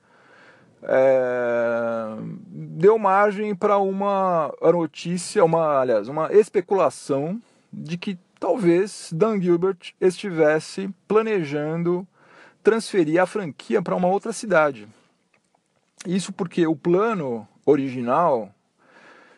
É... 0.82 2.16
deu 2.46 2.98
margem 2.98 3.54
para 3.54 3.78
uma 3.78 4.52
notícia, 4.62 5.42
uma, 5.44 5.80
aliás, 5.80 6.06
uma 6.06 6.32
especulação 6.32 7.40
de 7.72 7.96
que 7.96 8.16
talvez 8.38 9.10
Dan 9.12 9.40
Gilbert 9.40 9.94
estivesse 10.00 10.88
planejando 11.08 12.06
transferir 12.62 13.20
a 13.20 13.26
franquia 13.26 13.80
para 13.80 13.96
uma 13.96 14.08
outra 14.08 14.32
cidade. 14.32 14.88
Isso 16.06 16.32
porque 16.32 16.66
o 16.66 16.76
plano 16.76 17.46
original 17.66 18.52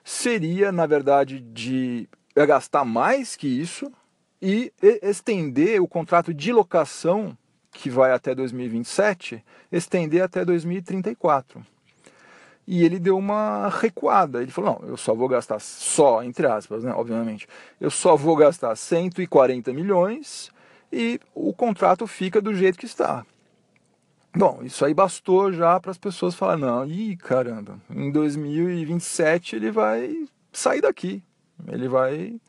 seria, 0.05 0.71
na 0.73 0.87
verdade, 0.87 1.41
de 1.41 2.09
gastar 2.35 2.85
mais 2.85 3.37
que 3.37 3.47
isso 3.47 3.93
e 4.41 4.73
estender 5.03 5.81
o 5.83 5.89
contrato 5.89 6.33
de 6.33 6.53
locação, 6.53 7.37
que 7.73 7.91
vai 7.91 8.13
até 8.13 8.35
2027, 8.35 9.45
estender 9.71 10.23
até 10.23 10.45
2034. 10.45 11.65
E 12.67 12.85
ele 12.85 12.99
deu 12.99 13.19
uma 13.19 13.69
recuada. 13.69 14.43
Ele 14.43 14.51
falou: 14.51 14.79
não, 14.81 14.89
eu 14.89 14.97
só 14.97 15.15
vou 15.15 15.29
gastar, 15.29 15.61
só, 15.61 16.23
entre 16.23 16.47
aspas, 16.47 16.85
né, 16.85 16.93
obviamente, 16.93 17.49
eu 17.81 17.91
só 17.91 18.17
vou 18.17 18.37
gastar 18.37 18.75
140 18.77 19.73
milhões 19.73 20.51
e 20.93 21.21
o 21.35 21.53
contrato 21.53 22.07
fica 22.07 22.41
do 22.41 22.55
jeito 22.55 22.79
que 22.79 22.87
está. 22.87 23.25
Bom, 24.35 24.61
isso 24.63 24.85
aí 24.85 24.95
bastou 24.95 25.53
já 25.53 25.81
para 25.81 25.91
as 25.91 25.99
pessoas 25.99 26.35
falarem, 26.35 26.65
não, 26.65 26.87
ih, 26.87 27.17
caramba, 27.17 27.81
em 27.91 28.13
2027 28.13 29.57
ele 29.57 29.71
vai 29.73 30.29
sair 30.53 30.81
daqui. 30.81 31.23
Ele 31.67 31.89
vai 31.89 32.41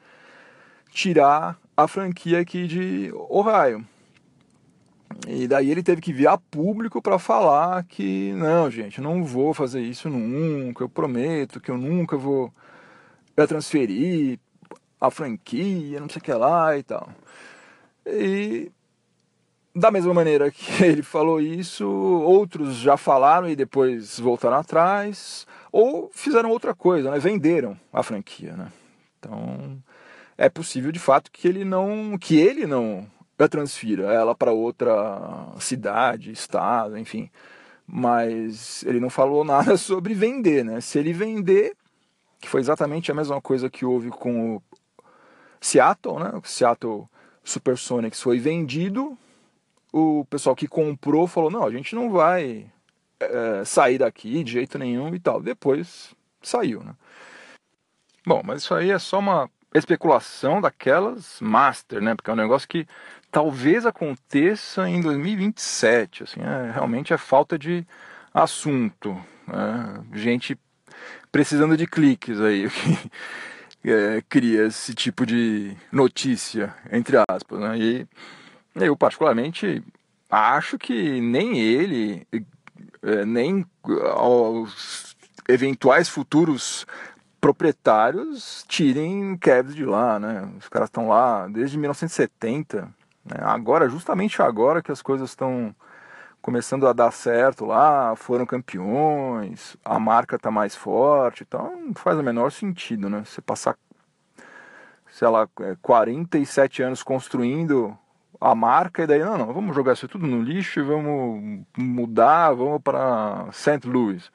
tirar 0.91 1.57
a 1.75 1.87
franquia 1.87 2.39
aqui 2.39 2.67
de 2.67 3.11
Ohio. 3.13 3.85
E 5.27 5.47
daí 5.47 5.69
ele 5.69 5.83
teve 5.83 6.01
que 6.01 6.13
vir 6.13 6.27
a 6.27 6.37
público 6.37 7.01
para 7.01 7.19
falar 7.19 7.83
que, 7.83 8.31
não, 8.33 8.69
gente, 8.69 9.01
não 9.01 9.23
vou 9.23 9.53
fazer 9.53 9.81
isso 9.81 10.09
nunca, 10.09 10.83
eu 10.83 10.89
prometo 10.89 11.59
que 11.59 11.69
eu 11.69 11.77
nunca 11.77 12.17
vou 12.17 12.53
transferir 13.47 14.39
a 14.99 15.09
franquia, 15.09 15.99
não 15.99 16.07
sei 16.07 16.19
o 16.19 16.23
que 16.23 16.33
lá 16.33 16.77
e 16.77 16.83
tal. 16.83 17.09
E 18.05 18.71
da 19.75 19.91
mesma 19.91 20.13
maneira 20.13 20.51
que 20.51 20.83
ele 20.83 21.01
falou 21.03 21.39
isso, 21.39 21.87
outros 21.87 22.75
já 22.75 22.97
falaram 22.97 23.49
e 23.49 23.55
depois 23.55 24.19
voltaram 24.19 24.57
atrás, 24.57 25.47
ou 25.71 26.09
fizeram 26.13 26.49
outra 26.49 26.73
coisa, 26.75 27.11
né? 27.11 27.19
venderam 27.19 27.77
a 27.91 28.03
franquia. 28.03 28.53
Né? 28.53 28.71
Então 29.19 29.81
é 30.37 30.49
possível 30.49 30.91
de 30.91 30.99
fato 30.99 31.31
que 31.31 31.47
ele 31.47 31.63
não, 31.63 32.17
que 32.17 32.37
ele 32.37 32.65
não 32.65 33.07
a 33.43 33.47
transfira 33.47 34.13
ela 34.13 34.35
para 34.35 34.51
outra 34.51 35.47
cidade, 35.59 36.31
estado, 36.31 36.97
enfim. 36.97 37.29
Mas 37.87 38.83
ele 38.83 38.99
não 38.99 39.09
falou 39.09 39.43
nada 39.45 39.77
sobre 39.77 40.13
vender, 40.13 40.63
né? 40.63 40.79
Se 40.79 40.99
ele 40.99 41.13
vender, 41.13 41.75
que 42.39 42.47
foi 42.47 42.61
exatamente 42.61 43.11
a 43.11 43.15
mesma 43.15 43.41
coisa 43.41 43.69
que 43.69 43.85
houve 43.85 44.09
com 44.09 44.57
o 44.57 44.63
Seattle, 45.59 46.19
né? 46.19 46.31
O 46.35 46.47
Seattle 46.47 47.07
Supersonics 47.43 48.21
foi 48.21 48.39
vendido, 48.39 49.17
o 49.91 50.25
pessoal 50.29 50.55
que 50.55 50.67
comprou 50.67 51.27
falou: 51.27 51.51
não, 51.51 51.65
a 51.65 51.71
gente 51.71 51.95
não 51.95 52.09
vai 52.09 52.71
é, 53.19 53.63
sair 53.65 53.97
daqui 53.97 54.43
de 54.43 54.51
jeito 54.53 54.77
nenhum 54.77 55.13
e 55.13 55.19
tal. 55.19 55.41
Depois 55.41 56.15
saiu, 56.41 56.83
né? 56.83 56.93
Bom, 58.25 58.41
mas 58.43 58.61
isso 58.61 58.73
aí 58.73 58.91
é 58.91 58.99
só 58.99 59.19
uma 59.19 59.49
especulação 59.73 60.61
daquelas 60.61 61.39
master, 61.41 62.01
né? 62.01 62.15
Porque 62.15 62.29
é 62.29 62.33
um 62.33 62.37
negócio 62.37 62.67
que 62.67 62.87
talvez 63.31 63.85
aconteça 63.85 64.87
em 64.87 65.01
2027. 65.01 66.23
Assim, 66.23 66.39
é, 66.41 66.71
realmente 66.71 67.13
é 67.13 67.17
falta 67.17 67.57
de 67.57 67.85
assunto. 68.33 69.19
Né? 69.47 70.03
Gente 70.13 70.57
precisando 71.31 71.75
de 71.75 71.87
cliques 71.87 72.39
aí. 72.39 72.67
é, 73.89 74.21
cria 74.27 74.67
esse 74.67 74.93
tipo 74.93 75.25
de 75.25 75.75
notícia, 75.91 76.75
entre 76.91 77.17
aspas. 77.29 77.59
Né? 77.59 77.77
E 77.77 78.07
eu, 78.75 78.95
particularmente, 78.95 79.83
acho 80.29 80.77
que 80.77 81.19
nem 81.19 81.59
ele, 81.59 82.27
é, 83.01 83.25
nem 83.25 83.65
os 83.83 85.15
eventuais 85.47 86.07
futuros 86.07 86.85
proprietários 87.39 88.63
tirem 88.67 89.35
Cavs 89.37 89.73
de 89.73 89.83
lá, 89.83 90.19
né? 90.19 90.47
Os 90.59 90.69
caras 90.69 90.87
estão 90.87 91.07
lá 91.07 91.47
desde 91.47 91.77
1970. 91.77 92.83
Né? 93.25 93.35
Agora, 93.39 93.89
justamente 93.89 94.41
agora 94.41 94.81
que 94.81 94.91
as 94.91 95.01
coisas 95.01 95.31
estão 95.31 95.75
começando 96.41 96.87
a 96.87 96.93
dar 96.93 97.11
certo 97.11 97.65
lá, 97.65 98.15
foram 98.15 98.45
campeões, 98.45 99.77
a 99.85 99.99
marca 99.99 100.35
está 100.35 100.49
mais 100.49 100.75
forte, 100.75 101.43
então 101.47 101.79
não 101.79 101.93
faz 101.93 102.17
o 102.17 102.23
menor 102.23 102.51
sentido, 102.51 103.09
né? 103.09 103.23
Você 103.25 103.41
passar, 103.41 103.77
sei 105.11 105.27
lá, 105.27 105.47
47 105.81 106.81
anos 106.81 107.03
construindo 107.03 107.97
a 108.39 108.55
marca 108.55 109.03
e 109.03 109.07
daí, 109.07 109.23
não, 109.23 109.37
não, 109.37 109.53
vamos 109.53 109.75
jogar 109.75 109.93
isso 109.93 110.07
tudo 110.07 110.25
no 110.25 110.41
lixo 110.41 110.79
e 110.79 110.83
vamos 110.83 111.63
mudar, 111.77 112.51
vamos 112.53 112.81
para 112.81 113.47
St. 113.51 113.87
Louis, 113.87 114.31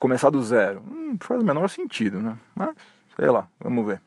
começar 0.00 0.30
do 0.30 0.42
zero. 0.42 0.82
Não 0.86 1.18
faz 1.20 1.42
o 1.42 1.44
menor 1.44 1.68
sentido, 1.68 2.20
né? 2.20 2.38
Mas, 2.54 2.74
sei 3.16 3.30
lá, 3.30 3.46
vamos 3.60 3.84
ver. 3.86 4.00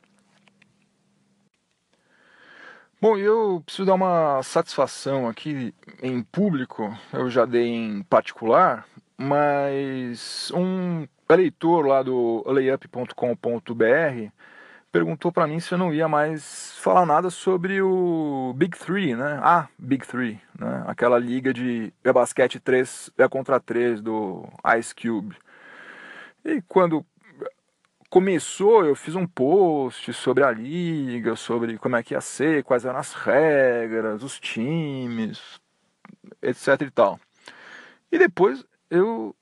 Bom, 3.00 3.16
eu 3.16 3.62
preciso 3.64 3.86
dar 3.86 3.94
uma 3.94 4.42
satisfação 4.42 5.28
aqui 5.28 5.72
em 6.02 6.24
público, 6.24 6.98
eu 7.14 7.30
já 7.30 7.46
dei 7.46 7.68
em 7.68 8.02
particular, 8.02 8.88
mas 9.16 10.52
um 10.52 11.08
eleitor 11.30 11.86
lá 11.86 12.02
do 12.02 12.44
layup.com.br 12.48 13.14
perguntou 14.92 15.32
para 15.32 15.46
mim 15.46 15.60
se 15.60 15.76
eu 15.76 15.78
não 15.78 15.94
ia 15.94 16.08
mais 16.08 16.76
falar 16.80 17.06
nada 17.06 17.30
sobre 17.30 17.80
o 17.84 18.52
Big 18.58 18.76
Three, 18.76 19.16
né? 19.16 19.40
Ah, 19.44 19.68
Big 19.78 20.08
Three, 20.08 20.42
né? 20.58 20.84
Aquela 20.88 21.20
liga 21.20 21.54
de 21.54 21.94
basquete 22.04 22.60
3 22.60 23.12
é 23.16 23.28
contra 23.28 23.60
3 23.60 24.02
do 24.02 24.44
Ice 24.76 24.96
Cube. 24.96 25.38
E 26.44 26.64
quando 26.64 27.06
começou, 28.10 28.86
eu 28.86 28.96
fiz 28.96 29.16
um 29.16 29.28
post 29.28 30.14
sobre 30.14 30.44
a 30.44 30.52
liga, 30.52 31.36
sobre 31.36 31.78
como 31.78 31.96
é 31.96 32.04
que 32.04 32.14
ia 32.14 32.22
ser, 32.22 32.64
quais 32.64 32.86
eram 32.86 33.00
as 33.00 33.14
regras, 33.14 34.24
os 34.24 34.40
times, 34.40 35.60
etc 36.42 36.82
e 36.82 36.92
tal. 36.92 37.20
E 38.12 38.18
depois 38.18 38.66
eu 38.90 39.36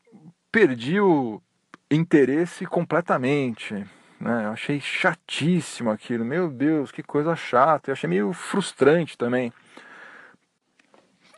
perdi 0.51 0.99
o 0.99 1.41
interesse 1.89 2.65
completamente. 2.65 3.73
Né? 4.19 4.45
Eu 4.45 4.51
achei 4.51 4.79
chatíssimo 4.79 5.91
aquilo. 5.91 6.25
Meu 6.25 6.49
Deus, 6.49 6.91
que 6.91 7.03
coisa 7.03 7.35
chata. 7.35 7.89
Eu 7.89 7.93
achei 7.93 8.09
meio 8.09 8.33
frustrante 8.33 9.17
também. 9.17 9.53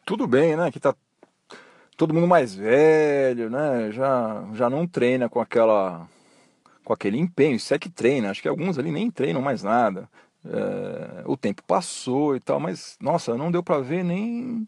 Tudo 0.06 0.26
bem, 0.26 0.56
né? 0.56 0.72
Que 0.72 0.80
tá 0.80 0.96
todo 1.98 2.14
mundo 2.14 2.28
mais 2.28 2.56
velho, 2.56 3.50
né? 3.50 3.92
Já, 3.92 4.48
já 4.54 4.70
não 4.70 4.88
treina 4.88 5.28
com 5.28 5.42
aquela 5.42 6.08
com 6.88 6.94
aquele 6.94 7.20
empenho, 7.20 7.58
isso 7.58 7.74
é 7.74 7.78
que 7.78 7.90
treina, 7.90 8.30
acho 8.30 8.42
que 8.42 8.48
alguns 8.48 8.80
ali 8.80 8.90
nem 8.92 9.12
treinam 9.12 9.42
mais 9.42 9.62
nada. 9.62 10.10
É, 10.46 11.24
o 11.26 11.36
tempo 11.36 11.62
passou 11.64 12.34
e 12.34 12.40
tal, 12.40 12.62
mas 12.62 12.96
nossa, 13.02 13.36
não 13.36 13.52
deu 13.52 13.62
para 13.62 13.82
ver 13.82 14.06
nem 14.06 14.66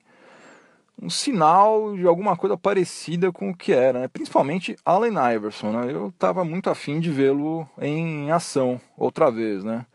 um 1.01 1.09
sinal 1.09 1.95
de 1.95 2.05
alguma 2.05 2.35
coisa 2.35 2.57
parecida 2.57 3.31
com 3.31 3.51
o 3.51 3.55
que 3.55 3.71
era, 3.71 4.01
né? 4.01 4.07
principalmente 4.09 4.75
Allen 4.83 5.13
Iverson. 5.33 5.71
Né? 5.71 5.93
Eu 5.93 6.09
estava 6.09 6.43
muito 6.43 6.69
afim 6.69 6.99
de 6.99 7.09
vê-lo 7.09 7.65
em 7.81 8.29
ação 8.31 8.81
outra 8.97 9.31
vez, 9.31 9.63
né? 9.63 9.85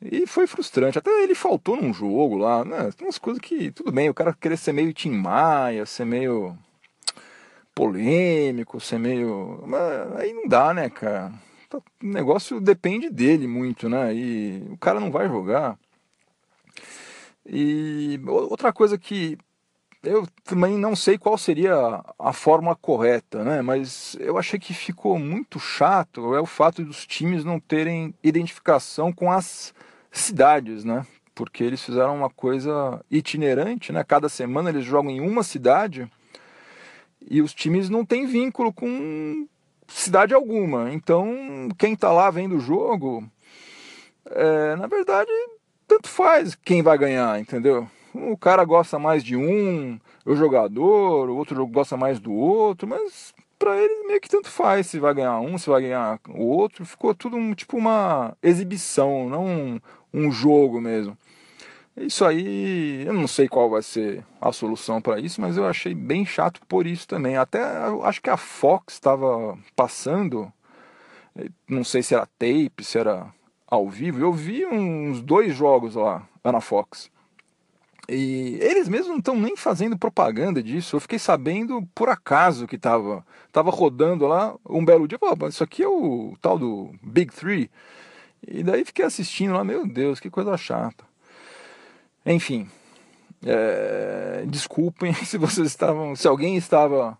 E 0.00 0.26
foi 0.26 0.46
frustrante. 0.46 0.96
Até 0.96 1.10
ele 1.22 1.34
faltou 1.34 1.76
num 1.76 1.92
jogo 1.92 2.38
lá, 2.38 2.64
né? 2.64 2.90
Tem 2.96 3.06
umas 3.06 3.18
coisas 3.18 3.38
que, 3.38 3.70
tudo 3.70 3.92
bem, 3.92 4.08
o 4.08 4.14
cara 4.14 4.32
querer 4.32 4.56
ser 4.56 4.72
meio 4.72 4.94
Tim 4.94 5.10
Maia, 5.10 5.84
ser 5.84 6.06
meio 6.06 6.56
polêmico, 7.74 8.80
ser 8.80 8.98
meio. 8.98 9.62
Mas 9.66 9.82
aí 10.16 10.32
não 10.32 10.48
dá, 10.48 10.72
né, 10.72 10.88
cara? 10.88 11.30
O 11.78 11.82
negócio 12.02 12.60
depende 12.60 13.10
dele 13.10 13.46
muito, 13.46 13.88
né? 13.88 14.14
E 14.14 14.66
o 14.70 14.76
cara 14.76 15.00
não 15.00 15.10
vai 15.10 15.28
jogar. 15.28 15.78
E 17.46 18.20
outra 18.26 18.72
coisa 18.72 18.98
que 18.98 19.38
eu 20.02 20.26
também 20.44 20.78
não 20.78 20.96
sei 20.96 21.18
qual 21.18 21.36
seria 21.36 22.02
a 22.18 22.32
forma 22.32 22.74
correta, 22.74 23.44
né? 23.44 23.60
Mas 23.62 24.16
eu 24.20 24.38
achei 24.38 24.58
que 24.58 24.72
ficou 24.72 25.18
muito 25.18 25.58
chato 25.58 26.34
é 26.34 26.40
o 26.40 26.46
fato 26.46 26.84
dos 26.84 27.06
times 27.06 27.44
não 27.44 27.60
terem 27.60 28.14
identificação 28.22 29.12
com 29.12 29.30
as 29.30 29.74
cidades, 30.10 30.84
né? 30.84 31.06
Porque 31.34 31.62
eles 31.62 31.82
fizeram 31.82 32.16
uma 32.16 32.30
coisa 32.30 33.04
itinerante, 33.10 33.92
né? 33.92 34.02
Cada 34.04 34.28
semana 34.28 34.70
eles 34.70 34.84
jogam 34.84 35.10
em 35.10 35.20
uma 35.20 35.42
cidade 35.42 36.10
e 37.28 37.42
os 37.42 37.52
times 37.52 37.90
não 37.90 38.04
têm 38.04 38.26
vínculo 38.26 38.72
com 38.72 39.46
cidade 39.90 40.34
alguma. 40.34 40.92
Então, 40.92 41.68
quem 41.78 41.94
está 41.94 42.12
lá 42.12 42.30
vendo 42.30 42.56
o 42.56 42.60
jogo, 42.60 43.24
é, 44.26 44.76
na 44.76 44.86
verdade, 44.86 45.30
tanto 45.86 46.08
faz 46.08 46.54
quem 46.54 46.82
vai 46.82 46.96
ganhar, 46.96 47.40
entendeu? 47.40 47.88
O 48.14 48.36
cara 48.36 48.64
gosta 48.64 48.98
mais 48.98 49.22
de 49.22 49.36
um, 49.36 49.98
o 50.24 50.34
jogador, 50.34 51.28
o 51.28 51.36
outro 51.36 51.66
gosta 51.66 51.96
mais 51.96 52.18
do 52.18 52.32
outro, 52.32 52.88
mas 52.88 53.32
para 53.58 53.76
ele 53.76 54.06
meio 54.06 54.20
que 54.20 54.28
tanto 54.28 54.48
faz 54.48 54.86
se 54.86 54.98
vai 54.98 55.12
ganhar 55.12 55.38
um, 55.40 55.58
se 55.58 55.68
vai 55.68 55.82
ganhar 55.82 56.18
o 56.28 56.44
outro. 56.44 56.84
Ficou 56.84 57.14
tudo 57.14 57.36
um, 57.36 57.54
tipo 57.54 57.76
uma 57.76 58.36
exibição, 58.42 59.28
não 59.28 59.44
um, 59.44 59.80
um 60.12 60.32
jogo 60.32 60.80
mesmo. 60.80 61.16
Isso 61.96 62.24
aí, 62.24 63.04
eu 63.06 63.12
não 63.12 63.26
sei 63.26 63.48
qual 63.48 63.68
vai 63.68 63.82
ser 63.82 64.24
a 64.40 64.52
solução 64.52 65.00
para 65.02 65.20
isso, 65.20 65.40
mas 65.40 65.56
eu 65.56 65.66
achei 65.66 65.94
bem 65.94 66.24
chato 66.24 66.60
por 66.66 66.86
isso 66.86 67.06
também. 67.06 67.36
Até 67.36 67.60
acho 68.04 68.22
que 68.22 68.30
a 68.30 68.36
Fox 68.36 68.94
estava 68.94 69.58
passando, 69.76 70.50
eh, 71.36 71.48
não 71.68 71.84
sei 71.84 72.02
se 72.02 72.14
era 72.14 72.26
tape, 72.38 72.82
se 72.82 72.98
era 72.98 73.32
ao 73.66 73.88
vivo. 73.88 74.20
Eu 74.20 74.32
vi 74.32 74.64
uns 74.66 75.20
dois 75.20 75.54
jogos 75.54 75.94
lá, 75.94 76.26
lá 76.44 76.52
na 76.52 76.60
Fox. 76.60 77.10
E 78.08 78.58
eles 78.60 78.88
mesmos 78.88 79.08
não 79.08 79.18
estão 79.18 79.36
nem 79.36 79.56
fazendo 79.56 79.96
propaganda 79.98 80.62
disso. 80.62 80.96
Eu 80.96 81.00
fiquei 81.00 81.18
sabendo 81.18 81.86
por 81.94 82.08
acaso 82.08 82.66
que 82.66 82.76
estava 82.76 83.24
tava 83.52 83.70
rodando 83.70 84.26
lá 84.26 84.56
um 84.68 84.84
belo 84.84 85.06
dia. 85.06 85.18
Pô, 85.18 85.34
isso 85.48 85.62
aqui 85.62 85.82
é 85.82 85.88
o 85.88 86.34
tal 86.40 86.58
do 86.58 86.92
Big 87.02 87.32
Three. 87.32 87.70
E 88.46 88.62
daí 88.62 88.84
fiquei 88.84 89.04
assistindo 89.04 89.54
lá, 89.54 89.62
meu 89.62 89.86
Deus, 89.86 90.18
que 90.18 90.30
coisa 90.30 90.56
chata. 90.56 91.09
Enfim, 92.24 92.68
é, 93.44 94.44
desculpem 94.46 95.12
se 95.24 95.38
vocês 95.38 95.66
estavam, 95.66 96.14
se 96.14 96.28
alguém 96.28 96.56
estava 96.56 97.18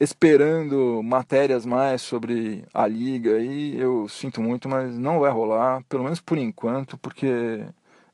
esperando 0.00 1.02
matérias 1.02 1.64
mais 1.66 2.02
sobre 2.02 2.64
a 2.72 2.86
liga 2.86 3.36
aí, 3.36 3.78
eu 3.78 4.08
sinto 4.08 4.40
muito, 4.40 4.68
mas 4.68 4.96
não 4.96 5.20
vai 5.20 5.30
rolar, 5.30 5.82
pelo 5.88 6.04
menos 6.04 6.20
por 6.20 6.38
enquanto, 6.38 6.96
porque 6.98 7.64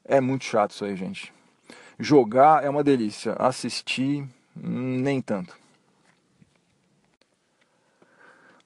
é 0.05 0.21
muito 0.21 0.45
chato 0.45 0.73
isso 0.73 0.85
aí, 0.85 0.97
gente. 0.97 1.33
Jogar 1.99 2.65
é 2.65 2.69
uma 2.69 2.85
delícia, 2.85 3.35
assistir 3.35 4.27
nem 4.55 5.23
tanto. 5.23 5.57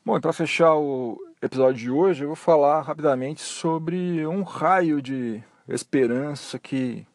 Bom, 0.05 0.19
para 0.21 0.33
fechar 0.33 0.75
o 0.75 1.21
episódio 1.43 1.79
de 1.79 1.91
hoje, 1.91 2.25
eu 2.25 2.29
vou 2.29 2.37
falar 2.37 2.81
rapidamente 2.81 3.43
sobre 3.43 4.27
um 4.27 4.43
raio 4.43 5.03
de 5.03 5.43
esperança 5.69 6.59
que 6.59 7.07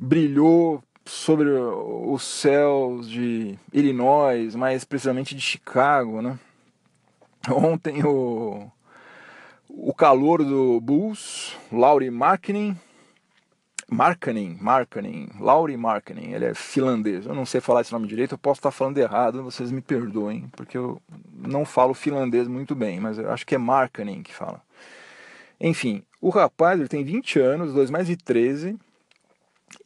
brilhou 0.00 0.82
sobre 1.04 1.48
os 1.50 2.22
céus 2.22 3.08
de 3.08 3.58
Illinois, 3.72 4.54
mais 4.54 4.84
precisamente 4.84 5.34
de 5.34 5.40
Chicago, 5.40 6.22
né? 6.22 6.38
Ontem 7.50 8.02
o, 8.04 8.70
o 9.68 9.92
calor 9.92 10.42
do 10.42 10.80
Bulls, 10.80 11.56
Lauri 11.70 12.10
Markkinen, 12.10 12.76
Markkanen, 13.90 14.56
Markkanen, 14.60 15.28
Lauri 15.38 15.76
Markkanen, 15.76 16.32
ele 16.32 16.46
é 16.46 16.54
finlandês. 16.54 17.26
Eu 17.26 17.34
não 17.34 17.44
sei 17.44 17.60
falar 17.60 17.82
esse 17.82 17.92
nome 17.92 18.08
direito, 18.08 18.32
eu 18.32 18.38
posso 18.38 18.58
estar 18.58 18.70
falando 18.70 18.96
errado, 18.98 19.42
vocês 19.42 19.70
me 19.70 19.82
perdoem, 19.82 20.48
porque 20.56 20.78
eu 20.78 21.00
não 21.32 21.64
falo 21.66 21.92
finlandês 21.92 22.48
muito 22.48 22.74
bem, 22.74 22.98
mas 22.98 23.18
eu 23.18 23.30
acho 23.30 23.46
que 23.46 23.54
é 23.54 23.58
Markkanen 23.58 24.22
que 24.22 24.34
fala. 24.34 24.62
Enfim, 25.60 26.02
o 26.20 26.30
rapaz 26.30 26.80
ele 26.80 26.88
tem 26.88 27.04
20 27.04 27.38
anos, 27.38 27.74
2 27.74 27.90
mais 27.90 28.06
de 28.06 28.16
13, 28.16 28.78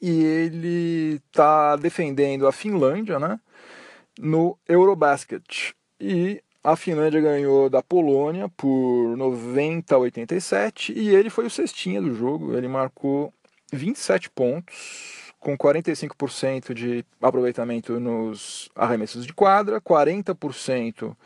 e 0.00 0.24
ele 0.24 1.20
está 1.26 1.76
defendendo 1.76 2.46
a 2.46 2.52
Finlândia 2.52 3.18
né, 3.18 3.38
no 4.18 4.58
Eurobasket. 4.68 5.74
E 6.00 6.42
a 6.62 6.76
Finlândia 6.76 7.20
ganhou 7.20 7.70
da 7.70 7.82
Polônia 7.82 8.48
por 8.48 9.16
90 9.16 9.94
a 9.94 9.98
87 9.98 10.92
e 10.92 11.14
ele 11.14 11.30
foi 11.30 11.46
o 11.46 11.50
cestinha 11.50 12.00
do 12.00 12.14
jogo. 12.14 12.56
Ele 12.56 12.68
marcou 12.68 13.32
27 13.72 14.30
pontos, 14.30 15.32
com 15.38 15.56
45% 15.56 16.74
de 16.74 17.04
aproveitamento 17.20 17.98
nos 18.00 18.68
arremessos 18.74 19.26
de 19.26 19.32
quadra, 19.32 19.80
40% 19.80 21.16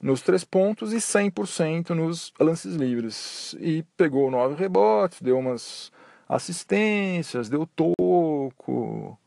nos 0.00 0.22
três 0.22 0.44
pontos 0.44 0.92
e 0.92 0.96
100% 0.96 1.90
nos 1.90 2.32
lances 2.38 2.74
livres. 2.74 3.56
E 3.58 3.84
pegou 3.96 4.30
nove 4.30 4.54
rebotes, 4.54 5.20
deu 5.20 5.38
umas 5.38 5.90
assistências, 6.28 7.48
deu 7.48 7.66
toco, 8.50 9.18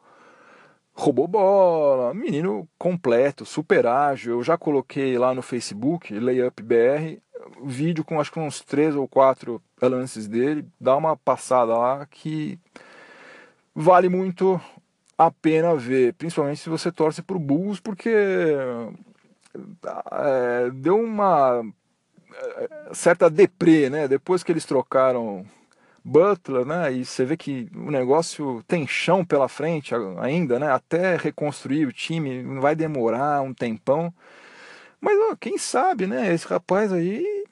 roubou 0.94 1.28
bola, 1.28 2.14
menino 2.14 2.68
completo, 2.78 3.46
super 3.46 3.86
ágil. 3.86 4.34
Eu 4.34 4.44
já 4.44 4.58
coloquei 4.58 5.18
lá 5.18 5.34
no 5.34 5.42
Facebook, 5.42 6.18
Layup 6.18 6.62
BR, 6.62 7.20
vídeo 7.64 8.04
com 8.04 8.20
acho 8.20 8.32
que 8.32 8.40
uns 8.40 8.62
três 8.62 8.96
ou 8.96 9.08
quatro 9.08 9.62
lances 9.82 10.28
dele. 10.28 10.68
Dá 10.80 10.96
uma 10.96 11.16
passada 11.16 11.78
lá 11.78 12.06
que 12.06 12.60
vale 13.74 14.10
muito 14.10 14.60
a 15.18 15.30
pena 15.32 15.76
ver, 15.76 16.14
principalmente 16.14 16.62
se 16.62 16.70
você 16.70 16.92
torce 16.92 17.22
pro 17.22 17.40
Bulls, 17.40 17.80
porque 17.80 18.10
é, 20.12 20.70
deu 20.74 20.98
uma 20.98 21.62
é, 22.34 22.94
certa 22.94 23.30
deprê, 23.30 23.90
né? 23.90 24.08
Depois 24.08 24.44
que 24.44 24.52
eles 24.52 24.66
trocaram 24.66 25.46
Butler, 26.10 26.66
né? 26.66 26.92
E 26.92 27.06
você 27.06 27.24
vê 27.24 27.38
que 27.38 27.70
o 27.76 27.92
negócio 27.92 28.64
tem 28.68 28.88
chão 28.88 29.24
pela 29.24 29.48
frente 29.48 29.94
ainda, 30.20 30.58
né? 30.58 30.72
Até 30.72 31.16
reconstruir 31.16 31.86
o 31.86 31.94
time 31.94 32.44
vai 32.60 32.76
demorar 32.76 33.42
um 33.42 33.54
tempão. 33.54 34.12
Mas 35.00 35.18
ó, 35.30 35.36
quem 35.36 35.58
sabe, 35.58 36.08
né? 36.08 36.34
Esse 36.34 36.48
rapaz 36.48 36.92
aí, 36.92 37.46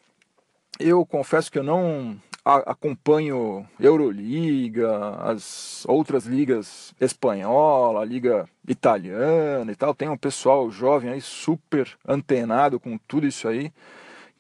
eu 0.80 1.06
confesso 1.06 1.52
que 1.52 1.60
eu 1.60 1.64
não 1.64 2.20
acompanho 2.44 3.68
Euroliga, 3.80 5.16
as 5.20 5.86
outras 5.86 6.26
ligas 6.26 6.96
espanhola, 7.00 8.06
liga 8.06 8.50
italiana 8.68 9.72
e 9.72 9.76
tal. 9.76 9.94
Tem 9.94 10.10
um 10.10 10.18
pessoal 10.18 10.72
jovem 10.72 11.12
aí 11.12 11.22
super 11.22 11.88
antenado 12.08 12.80
com 12.80 12.98
tudo 12.98 13.28
isso 13.28 13.48
aí 13.48 13.72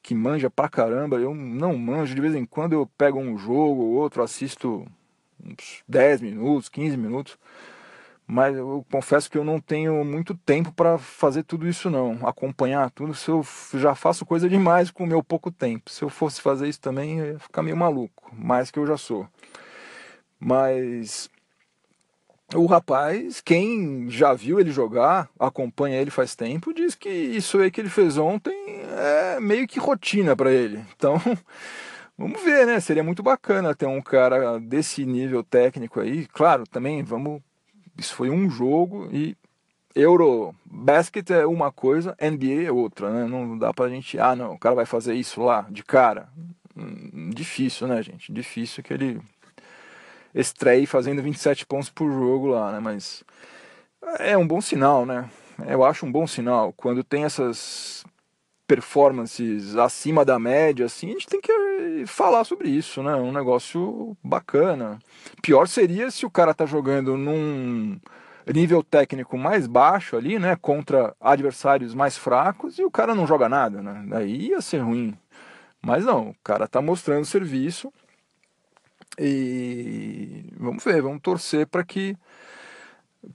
que 0.07 0.15
manja 0.15 0.49
pra 0.49 0.69
caramba, 0.69 1.17
eu 1.17 1.35
não 1.35 1.77
manjo, 1.77 2.15
de 2.15 2.21
vez 2.21 2.33
em 2.33 2.45
quando 2.45 2.71
eu 2.71 2.89
pego 2.97 3.19
um 3.19 3.37
jogo 3.37 3.81
ou 3.81 3.91
outro, 3.91 4.23
assisto 4.23 4.87
uns 5.43 5.83
10 5.85 6.21
minutos, 6.21 6.69
15 6.69 6.95
minutos, 6.95 7.37
mas 8.25 8.55
eu 8.55 8.85
confesso 8.89 9.29
que 9.29 9.37
eu 9.37 9.43
não 9.43 9.59
tenho 9.59 10.05
muito 10.05 10.33
tempo 10.33 10.71
para 10.71 10.97
fazer 10.97 11.43
tudo 11.43 11.67
isso 11.67 11.89
não, 11.89 12.25
acompanhar 12.25 12.89
tudo, 12.91 13.13
se 13.13 13.29
eu 13.29 13.45
já 13.73 13.95
faço 13.95 14.25
coisa 14.25 14.47
demais 14.47 14.89
com 14.89 15.03
o 15.03 15.07
meu 15.07 15.21
pouco 15.21 15.51
tempo. 15.51 15.91
Se 15.91 16.05
eu 16.05 16.09
fosse 16.09 16.39
fazer 16.39 16.69
isso 16.69 16.79
também, 16.79 17.19
eu 17.19 17.33
ia 17.33 17.39
ficar 17.39 17.61
meio 17.61 17.75
maluco, 17.75 18.33
mais 18.33 18.71
que 18.71 18.79
eu 18.79 18.87
já 18.87 18.95
sou. 18.95 19.27
Mas 20.39 21.29
o 22.55 22.65
rapaz, 22.65 23.41
quem 23.41 24.09
já 24.09 24.33
viu 24.33 24.59
ele 24.59 24.71
jogar, 24.71 25.29
acompanha 25.37 25.99
ele 25.99 26.09
faz 26.09 26.33
tempo, 26.33 26.73
diz 26.73 26.95
que 26.95 27.09
isso 27.09 27.59
aí 27.59 27.69
que 27.69 27.81
ele 27.81 27.89
fez 27.89 28.17
ontem 28.17 28.55
é 28.97 29.39
meio 29.39 29.67
que 29.67 29.79
rotina 29.79 30.35
para 30.35 30.51
ele. 30.51 30.79
Então, 30.95 31.21
vamos 32.17 32.41
ver, 32.41 32.65
né? 32.65 32.79
Seria 32.79 33.03
muito 33.03 33.21
bacana 33.21 33.75
ter 33.75 33.85
um 33.85 34.01
cara 34.01 34.59
desse 34.59 35.05
nível 35.05 35.43
técnico 35.43 35.99
aí. 35.99 36.25
Claro, 36.27 36.63
também 36.65 37.03
vamos. 37.03 37.41
Isso 37.97 38.15
foi 38.15 38.29
um 38.29 38.49
jogo 38.49 39.09
e 39.11 39.35
Eurobasket 39.93 41.31
é 41.31 41.45
uma 41.45 41.71
coisa, 41.71 42.15
NBA 42.21 42.67
é 42.67 42.71
outra, 42.71 43.11
né? 43.11 43.27
Não 43.27 43.57
dá 43.57 43.73
pra 43.73 43.89
gente, 43.89 44.19
ah, 44.19 44.35
não, 44.35 44.53
o 44.53 44.59
cara 44.59 44.75
vai 44.75 44.85
fazer 44.85 45.15
isso 45.15 45.41
lá 45.41 45.67
de 45.69 45.83
cara. 45.83 46.29
Hum, 46.77 47.31
difícil, 47.33 47.87
né, 47.87 48.01
gente? 48.03 48.31
Difícil 48.31 48.83
que 48.83 48.93
ele 48.93 49.19
estreie 50.33 50.85
fazendo 50.85 51.21
27 51.21 51.65
pontos 51.65 51.89
por 51.89 52.11
jogo 52.11 52.47
lá, 52.47 52.71
né? 52.71 52.79
Mas 52.79 53.23
é 54.19 54.37
um 54.37 54.47
bom 54.47 54.61
sinal, 54.61 55.05
né? 55.05 55.29
Eu 55.67 55.83
acho 55.83 56.05
um 56.05 56.11
bom 56.11 56.27
sinal. 56.27 56.73
Quando 56.73 57.03
tem 57.03 57.23
essas 57.23 58.05
performances 58.67 59.75
acima 59.77 60.25
da 60.25 60.37
média, 60.37 60.85
assim, 60.85 61.09
a 61.09 61.13
gente 61.13 61.27
tem 61.27 61.39
que 61.39 62.05
falar 62.05 62.43
sobre 62.43 62.69
isso, 62.69 63.01
né? 63.01 63.15
Um 63.15 63.31
negócio 63.31 64.15
bacana. 64.23 64.99
Pior 65.41 65.67
seria 65.67 66.11
se 66.11 66.25
o 66.25 66.29
cara 66.29 66.53
tá 66.53 66.65
jogando 66.65 67.17
num 67.17 67.97
nível 68.53 68.83
técnico 68.83 69.37
mais 69.37 69.67
baixo 69.67 70.15
ali, 70.17 70.37
né? 70.37 70.55
Contra 70.55 71.15
adversários 71.19 71.95
mais 71.95 72.17
fracos 72.17 72.77
e 72.77 72.83
o 72.83 72.91
cara 72.91 73.15
não 73.15 73.25
joga 73.25 73.49
nada, 73.49 73.81
né? 73.81 74.05
Daí 74.07 74.49
ia 74.49 74.61
ser 74.61 74.79
ruim. 74.79 75.17
Mas 75.81 76.05
não, 76.05 76.29
o 76.29 76.35
cara 76.43 76.67
tá 76.67 76.81
mostrando 76.81 77.25
serviço 77.25 77.91
e 79.19 80.45
vamos 80.57 80.83
ver, 80.83 81.01
vamos 81.01 81.21
torcer 81.21 81.67
para 81.67 81.83
que. 81.83 82.15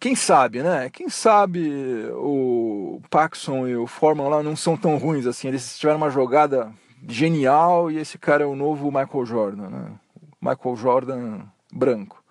Quem 0.00 0.14
sabe, 0.14 0.62
né? 0.62 0.88
Quem 0.90 1.08
sabe 1.08 2.06
o 2.14 3.00
Paxson 3.10 3.66
e 3.68 3.76
o 3.76 3.86
Foreman 3.86 4.28
lá 4.28 4.42
não 4.42 4.56
são 4.56 4.76
tão 4.76 4.96
ruins 4.96 5.26
assim. 5.26 5.48
Eles 5.48 5.78
tiveram 5.78 5.98
uma 5.98 6.08
jogada 6.08 6.72
genial 7.06 7.90
e 7.90 7.98
esse 7.98 8.16
cara 8.16 8.44
é 8.44 8.46
o 8.46 8.56
novo 8.56 8.86
Michael 8.86 9.26
Jordan, 9.26 9.68
né? 9.68 9.92
Michael 10.40 10.76
Jordan 10.76 11.40
branco. 11.72 12.22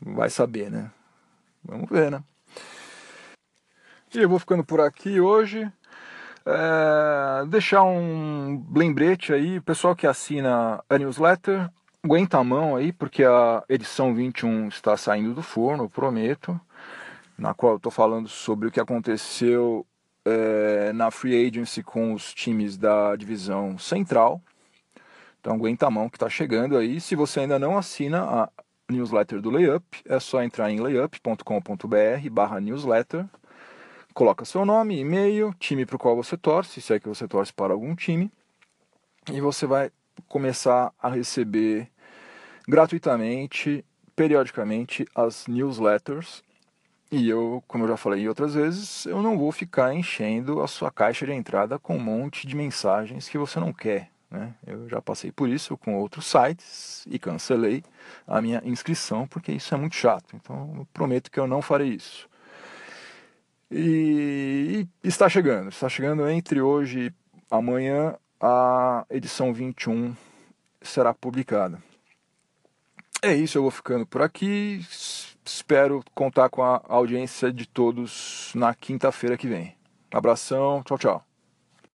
Vai 0.00 0.30
saber, 0.30 0.70
né? 0.70 0.90
Vamos 1.64 1.88
ver, 1.88 2.10
né? 2.10 2.22
E 4.12 4.18
eu 4.18 4.28
vou 4.28 4.38
ficando 4.38 4.64
por 4.64 4.80
aqui 4.80 5.20
hoje. 5.20 5.70
É, 6.44 7.46
deixar 7.46 7.82
um 7.82 8.66
lembrete 8.74 9.32
aí, 9.32 9.60
pessoal 9.60 9.94
que 9.94 10.06
assina 10.06 10.82
a 10.88 10.98
newsletter, 10.98 11.70
aguenta 12.02 12.38
a 12.38 12.44
mão 12.44 12.76
aí, 12.76 12.92
porque 12.92 13.24
a 13.24 13.62
edição 13.68 14.14
21 14.14 14.68
está 14.68 14.96
saindo 14.96 15.34
do 15.34 15.42
forno, 15.42 15.88
prometo, 15.88 16.58
na 17.36 17.54
qual 17.54 17.72
eu 17.72 17.76
estou 17.76 17.92
falando 17.92 18.28
sobre 18.28 18.68
o 18.68 18.70
que 18.70 18.80
aconteceu 18.80 19.86
é, 20.24 20.92
na 20.92 21.10
free 21.10 21.46
agency 21.46 21.82
com 21.82 22.12
os 22.12 22.32
times 22.34 22.76
da 22.76 23.14
divisão 23.16 23.78
central. 23.78 24.40
Então 25.40 25.54
aguenta 25.54 25.86
a 25.86 25.90
mão 25.90 26.08
que 26.08 26.16
está 26.16 26.28
chegando 26.28 26.76
aí. 26.76 27.00
Se 27.00 27.14
você 27.14 27.40
ainda 27.40 27.58
não 27.58 27.78
assina 27.78 28.22
a 28.24 28.48
newsletter 28.90 29.40
do 29.40 29.50
Layup, 29.50 30.02
é 30.04 30.18
só 30.20 30.42
entrar 30.42 30.70
em 30.70 30.80
layup.com.br 30.80 32.30
barra 32.30 32.60
newsletter, 32.60 33.26
coloca 34.12 34.44
seu 34.44 34.64
nome, 34.64 34.98
e-mail, 34.98 35.54
time 35.58 35.86
para 35.86 35.96
o 35.96 35.98
qual 35.98 36.16
você 36.16 36.36
torce, 36.36 36.80
se 36.80 36.92
é 36.92 37.00
que 37.00 37.08
você 37.08 37.28
torce 37.28 37.52
para 37.52 37.72
algum 37.72 37.94
time, 37.94 38.30
e 39.32 39.40
você 39.40 39.66
vai 39.66 39.90
começar 40.28 40.92
a 41.00 41.08
receber 41.08 41.88
gratuitamente, 42.68 43.84
periodicamente, 44.14 45.06
as 45.14 45.46
newsletters. 45.46 46.42
E 47.10 47.28
eu, 47.28 47.62
como 47.66 47.84
eu 47.84 47.88
já 47.88 47.96
falei 47.96 48.28
outras 48.28 48.54
vezes, 48.54 49.04
eu 49.06 49.20
não 49.20 49.36
vou 49.36 49.50
ficar 49.50 49.92
enchendo 49.92 50.60
a 50.62 50.68
sua 50.68 50.90
caixa 50.90 51.26
de 51.26 51.32
entrada 51.32 51.78
com 51.78 51.96
um 51.96 52.00
monte 52.00 52.46
de 52.46 52.54
mensagens 52.54 53.28
que 53.28 53.36
você 53.36 53.58
não 53.58 53.72
quer. 53.72 54.10
Né? 54.30 54.54
Eu 54.64 54.88
já 54.88 55.02
passei 55.02 55.32
por 55.32 55.48
isso 55.48 55.76
com 55.76 55.96
outros 55.98 56.26
sites 56.26 57.04
e 57.10 57.18
cancelei 57.18 57.82
a 58.26 58.40
minha 58.40 58.62
inscrição 58.64 59.26
porque 59.26 59.50
isso 59.50 59.74
é 59.74 59.76
muito 59.76 59.96
chato. 59.96 60.36
Então 60.36 60.86
prometo 60.92 61.30
que 61.30 61.40
eu 61.40 61.48
não 61.48 61.60
farei 61.60 61.88
isso. 61.88 62.28
E 63.72 64.86
está 65.02 65.28
chegando, 65.28 65.68
está 65.68 65.88
chegando 65.88 66.28
entre 66.28 66.60
hoje 66.60 67.06
e 67.06 67.12
amanhã 67.50 68.16
a 68.40 69.04
edição 69.10 69.52
21 69.52 70.14
será 70.80 71.12
publicada. 71.12 71.82
É 73.22 73.34
isso, 73.34 73.58
eu 73.58 73.62
vou 73.62 73.70
ficando 73.70 74.06
por 74.06 74.22
aqui. 74.22 74.80
Espero 75.44 76.02
contar 76.14 76.48
com 76.48 76.62
a 76.62 76.80
audiência 76.88 77.52
de 77.52 77.66
todos 77.66 78.52
na 78.54 78.74
quinta-feira 78.74 79.36
que 79.36 79.46
vem. 79.46 79.76
Abração, 80.10 80.82
tchau, 80.82 80.98
tchau. 80.98 81.29